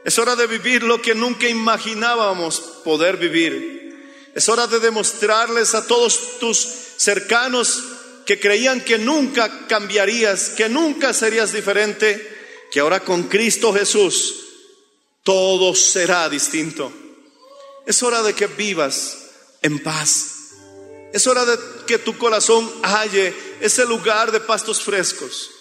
Es 0.03 0.19
hora 0.19 0.35
de 0.35 0.47
vivir 0.47 0.83
lo 0.83 1.01
que 1.01 1.15
nunca 1.15 1.47
imaginábamos 1.47 2.59
poder 2.83 3.17
vivir. 3.17 4.31
Es 4.35 4.49
hora 4.49 4.67
de 4.67 4.79
demostrarles 4.79 5.75
a 5.75 5.87
todos 5.87 6.39
tus 6.39 6.57
cercanos 6.97 7.83
que 8.25 8.39
creían 8.39 8.81
que 8.81 8.97
nunca 8.97 9.67
cambiarías, 9.67 10.49
que 10.49 10.69
nunca 10.69 11.13
serías 11.13 11.53
diferente, 11.53 12.29
que 12.71 12.79
ahora 12.79 13.01
con 13.01 13.23
Cristo 13.23 13.73
Jesús 13.73 14.35
todo 15.23 15.75
será 15.75 16.27
distinto. 16.29 16.91
Es 17.85 18.01
hora 18.03 18.23
de 18.23 18.33
que 18.33 18.47
vivas 18.47 19.17
en 19.61 19.81
paz. 19.81 20.29
Es 21.13 21.27
hora 21.27 21.45
de 21.45 21.57
que 21.85 21.99
tu 21.99 22.17
corazón 22.17 22.71
halle 22.81 23.33
ese 23.61 23.85
lugar 23.85 24.31
de 24.31 24.39
pastos 24.39 24.81
frescos. 24.81 25.51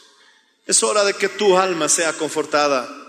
Es 0.66 0.82
hora 0.82 1.04
de 1.04 1.14
que 1.14 1.28
tu 1.28 1.58
alma 1.58 1.88
sea 1.88 2.12
confortada. 2.14 3.01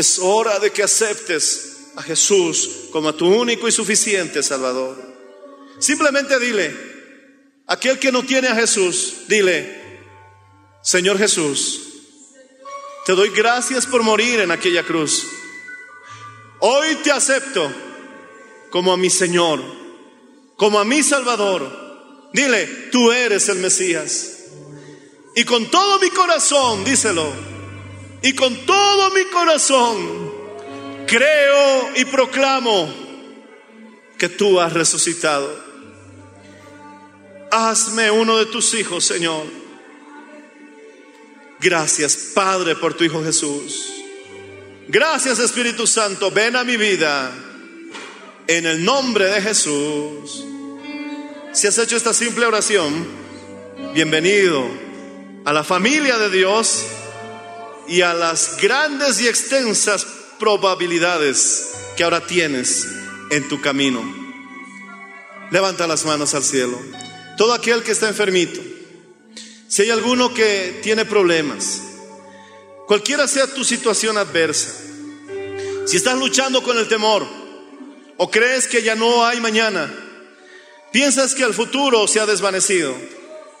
Es 0.00 0.18
hora 0.18 0.58
de 0.58 0.70
que 0.72 0.82
aceptes 0.82 1.90
a 1.94 2.02
Jesús 2.02 2.86
como 2.90 3.14
tu 3.14 3.26
único 3.26 3.68
y 3.68 3.72
suficiente 3.72 4.42
Salvador. 4.42 4.96
Simplemente 5.78 6.38
dile, 6.38 6.74
aquel 7.66 7.98
que 7.98 8.10
no 8.10 8.22
tiene 8.22 8.48
a 8.48 8.54
Jesús, 8.54 9.24
dile, 9.28 10.00
Señor 10.82 11.18
Jesús, 11.18 11.82
te 13.04 13.12
doy 13.12 13.28
gracias 13.28 13.84
por 13.84 14.02
morir 14.02 14.40
en 14.40 14.50
aquella 14.50 14.84
cruz. 14.84 15.26
Hoy 16.60 16.94
te 17.04 17.12
acepto 17.12 17.70
como 18.70 18.94
a 18.94 18.96
mi 18.96 19.10
Señor, 19.10 19.60
como 20.56 20.78
a 20.78 20.84
mi 20.86 21.02
Salvador. 21.02 22.30
Dile, 22.32 22.88
tú 22.90 23.12
eres 23.12 23.50
el 23.50 23.58
Mesías. 23.58 24.44
Y 25.36 25.44
con 25.44 25.70
todo 25.70 25.98
mi 25.98 26.08
corazón, 26.08 26.84
díselo, 26.84 27.59
y 28.22 28.34
con 28.34 28.66
todo 28.66 29.10
mi 29.10 29.24
corazón, 29.26 30.32
creo 31.06 31.90
y 31.96 32.04
proclamo 32.04 32.92
que 34.18 34.28
tú 34.28 34.60
has 34.60 34.72
resucitado. 34.72 35.70
Hazme 37.50 38.10
uno 38.10 38.36
de 38.38 38.46
tus 38.46 38.74
hijos, 38.74 39.04
Señor 39.04 39.60
Gracias, 41.60 42.16
Padre, 42.34 42.74
por 42.74 42.94
tu 42.94 43.04
Hijo 43.04 43.22
Jesús. 43.22 43.92
Gracias, 44.88 45.38
Espíritu 45.38 45.86
Santo. 45.86 46.30
Ven 46.30 46.56
a 46.56 46.64
mi 46.64 46.78
vida. 46.78 47.30
En 48.46 48.64
el 48.64 48.82
nombre 48.82 49.26
de 49.26 49.42
Jesús. 49.42 50.42
Si 51.52 51.66
has 51.66 51.76
hecho 51.76 51.96
esta 51.96 52.14
simple 52.14 52.46
oración, 52.46 53.06
bienvenido 53.92 54.66
a 55.44 55.52
la 55.52 55.62
familia 55.62 56.16
de 56.16 56.30
Dios 56.30 56.86
y 57.90 58.02
a 58.02 58.14
las 58.14 58.56
grandes 58.62 59.20
y 59.20 59.26
extensas 59.26 60.06
probabilidades 60.38 61.72
que 61.96 62.04
ahora 62.04 62.24
tienes 62.24 62.86
en 63.30 63.48
tu 63.48 63.60
camino. 63.60 64.00
Levanta 65.50 65.88
las 65.88 66.04
manos 66.04 66.32
al 66.34 66.44
cielo. 66.44 66.80
Todo 67.36 67.52
aquel 67.52 67.82
que 67.82 67.90
está 67.90 68.08
enfermito, 68.08 68.60
si 69.66 69.82
hay 69.82 69.90
alguno 69.90 70.32
que 70.32 70.78
tiene 70.84 71.04
problemas, 71.04 71.82
cualquiera 72.86 73.26
sea 73.26 73.52
tu 73.52 73.64
situación 73.64 74.16
adversa, 74.16 74.70
si 75.84 75.96
estás 75.96 76.16
luchando 76.16 76.62
con 76.62 76.78
el 76.78 76.86
temor 76.86 77.26
o 78.18 78.30
crees 78.30 78.68
que 78.68 78.84
ya 78.84 78.94
no 78.94 79.26
hay 79.26 79.40
mañana, 79.40 79.92
piensas 80.92 81.34
que 81.34 81.42
el 81.42 81.54
futuro 81.54 82.06
se 82.06 82.20
ha 82.20 82.26
desvanecido, 82.26 82.94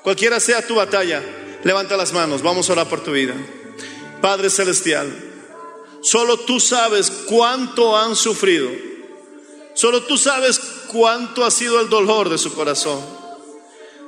cualquiera 0.04 0.38
sea 0.38 0.64
tu 0.64 0.76
batalla, 0.76 1.20
levanta 1.64 1.96
las 1.96 2.12
manos, 2.12 2.42
vamos 2.42 2.70
a 2.70 2.74
orar 2.74 2.88
por 2.88 3.02
tu 3.02 3.10
vida. 3.10 3.34
Padre 4.20 4.50
Celestial, 4.50 5.12
solo 6.02 6.38
tú 6.38 6.60
sabes 6.60 7.10
cuánto 7.26 7.96
han 7.96 8.16
sufrido, 8.16 8.70
solo 9.74 10.02
tú 10.04 10.16
sabes 10.16 10.60
cuánto 10.88 11.44
ha 11.44 11.50
sido 11.50 11.80
el 11.80 11.88
dolor 11.88 12.28
de 12.28 12.38
su 12.38 12.52
corazón, 12.52 13.00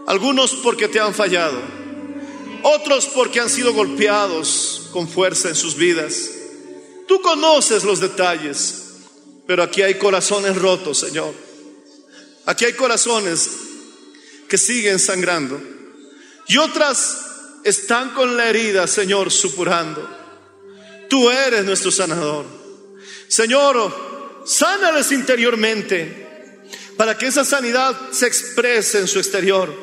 algunos 0.07 0.55
porque 0.55 0.89
te 0.89 1.01
han 1.01 1.15
fallado 1.15 1.83
otros 2.63 3.07
porque 3.07 3.41
han 3.41 3.51
sido 3.51 3.73
golpeados 3.73 4.89
con 4.93 5.09
fuerza 5.09 5.49
en 5.49 5.55
sus 5.55 5.77
vidas. 5.77 6.31
Tú 7.09 7.21
conoces 7.21 7.85
los 7.85 8.01
detalles, 8.01 8.85
pero 9.47 9.63
aquí 9.63 9.83
hay 9.83 9.99
corazones 9.99 10.57
rotos, 10.57 10.99
Señor. 10.99 11.35
Aquí 12.47 12.65
hay 12.65 12.75
corazones 12.75 13.51
que 14.49 14.59
siguen 14.59 14.99
sangrando 14.99 15.61
y 16.49 16.59
otras 16.59 17.27
están 17.65 18.11
con 18.11 18.37
la 18.37 18.49
herida, 18.49 18.87
Señor, 18.87 19.31
supurando. 19.31 20.09
Tú 21.09 21.31
eres 21.31 21.65
nuestro 21.65 21.91
sanador. 21.91 22.47
Señor, 23.29 24.43
sánales 24.45 25.13
interiormente 25.13 26.23
para 26.97 27.17
que 27.17 27.27
esa 27.27 27.45
sanidad 27.45 27.97
se 28.13 28.27
exprese 28.27 28.99
en 28.99 29.09
su 29.09 29.19
exterior, 29.19 29.75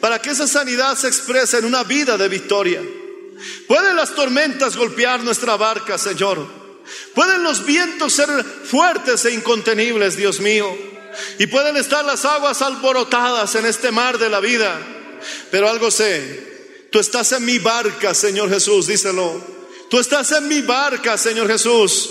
para 0.00 0.20
que 0.20 0.30
esa 0.30 0.46
sanidad 0.46 0.96
se 0.96 1.08
exprese 1.08 1.58
en 1.58 1.64
una 1.64 1.84
vida 1.84 2.16
de 2.18 2.28
victoria. 2.28 2.82
Pueden 3.66 3.96
las 3.96 4.14
tormentas 4.14 4.76
golpear 4.76 5.22
nuestra 5.22 5.56
barca, 5.56 5.98
Señor. 5.98 6.46
Pueden 7.14 7.42
los 7.42 7.64
vientos 7.64 8.12
ser 8.12 8.28
fuertes 8.44 9.24
e 9.24 9.32
incontenibles, 9.32 10.16
Dios 10.16 10.40
mío. 10.40 10.76
Y 11.38 11.46
pueden 11.46 11.76
estar 11.76 12.04
las 12.04 12.24
aguas 12.24 12.62
alborotadas 12.62 13.54
en 13.54 13.66
este 13.66 13.90
mar 13.90 14.18
de 14.18 14.28
la 14.28 14.40
vida. 14.40 14.78
Pero 15.50 15.68
algo 15.68 15.90
sé, 15.90 16.51
tú 16.92 17.00
estás 17.00 17.32
en 17.32 17.44
mi 17.44 17.58
barca, 17.58 18.14
Señor 18.14 18.48
Jesús, 18.48 18.86
díselo. 18.86 19.42
Tú 19.90 19.98
estás 19.98 20.30
en 20.30 20.46
mi 20.46 20.60
barca, 20.62 21.18
Señor 21.18 21.48
Jesús. 21.48 22.10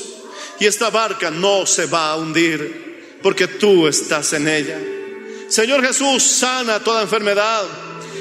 Y 0.59 0.65
esta 0.65 0.89
barca 0.89 1.31
no 1.31 1.65
se 1.65 1.85
va 1.85 2.11
a 2.11 2.17
hundir 2.17 3.19
porque 3.23 3.47
tú 3.47 3.87
estás 3.87 4.33
en 4.33 4.47
ella. 4.49 4.77
Señor 5.47 5.85
Jesús, 5.85 6.21
sana 6.23 6.81
toda 6.81 7.03
enfermedad. 7.03 7.63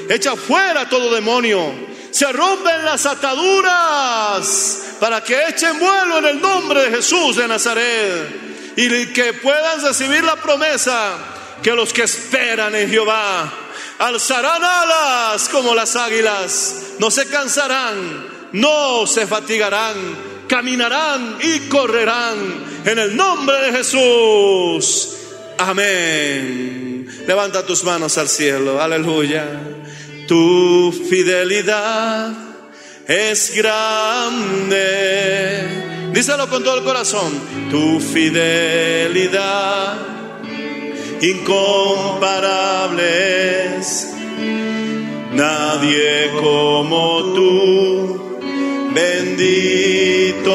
Echa 0.07 0.37
fuera 0.37 0.87
todo 0.87 1.13
demonio 1.13 1.91
se 2.11 2.31
rompen 2.31 2.83
las 2.83 3.05
ataduras 3.05 4.95
para 4.99 5.23
que 5.23 5.47
echen 5.47 5.79
vuelo 5.79 6.19
en 6.19 6.25
el 6.25 6.41
nombre 6.41 6.83
de 6.83 6.97
Jesús 6.97 7.37
de 7.37 7.47
Nazaret 7.47 8.75
y 8.75 9.07
que 9.07 9.33
puedan 9.33 9.81
recibir 9.81 10.23
la 10.23 10.35
promesa 10.35 11.17
que 11.63 11.71
los 11.71 11.93
que 11.93 12.03
esperan 12.03 12.75
en 12.75 12.89
Jehová 12.89 13.60
alzarán 14.01 14.63
alas 14.63 15.47
como 15.49 15.75
las 15.75 15.95
águilas, 15.95 16.95
no 16.97 17.11
se 17.11 17.27
cansarán, 17.27 18.27
no 18.51 19.05
se 19.05 19.27
fatigarán, 19.27 19.95
caminarán 20.47 21.37
y 21.39 21.69
correrán 21.69 22.65
en 22.83 22.97
el 22.97 23.15
nombre 23.15 23.55
de 23.61 23.71
Jesús. 23.77 25.09
Amén. 25.59 27.07
Levanta 27.27 27.63
tus 27.63 27.83
manos 27.83 28.17
al 28.17 28.27
cielo, 28.27 28.81
aleluya. 28.81 29.45
Tu 30.27 30.91
fidelidad 31.07 32.31
es 33.07 33.55
grande. 33.55 34.79
Díselo 36.11 36.49
con 36.49 36.63
todo 36.63 36.79
el 36.79 36.83
corazón. 36.83 37.39
Tu 37.69 37.99
fidelidad 37.99 39.41
incomparable 41.21 43.77
es. 43.77 44.09
Nadie 45.31 46.31
como 46.39 47.33
tú, 47.33 48.39
bendito 48.93 50.51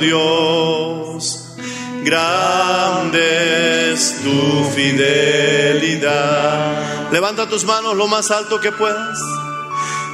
Dios. 0.00 1.54
Grande 2.02 3.92
es 3.92 4.16
tu 4.22 4.64
fidelidad. 4.74 6.22
Levanta 7.10 7.46
tus 7.48 7.64
manos 7.64 7.96
lo 7.96 8.06
más 8.08 8.30
alto 8.30 8.60
que 8.60 8.72
puedas. 8.72 9.18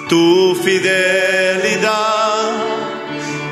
Tu 0.09 0.55
fidelidad 0.63 2.53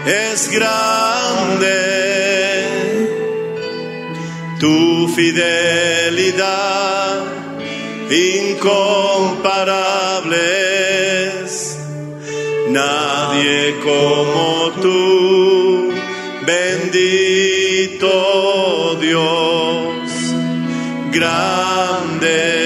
es 0.06 0.48
grande. 0.50 2.17
Tu 4.58 5.08
fidelidad 5.14 6.58
incomparable 8.10 10.36
es. 11.44 11.78
Nadie 12.68 13.76
como 13.82 14.70
tú, 14.82 15.92
bendito 16.46 18.08
Dios. 19.00 20.10
Grande 21.12 22.58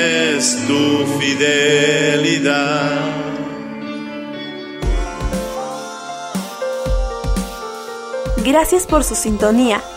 tu 0.66 1.06
fidelidad. 1.20 2.98
Gracias 8.44 8.86
por 8.86 9.04
su 9.04 9.14
sintonía. 9.14 9.80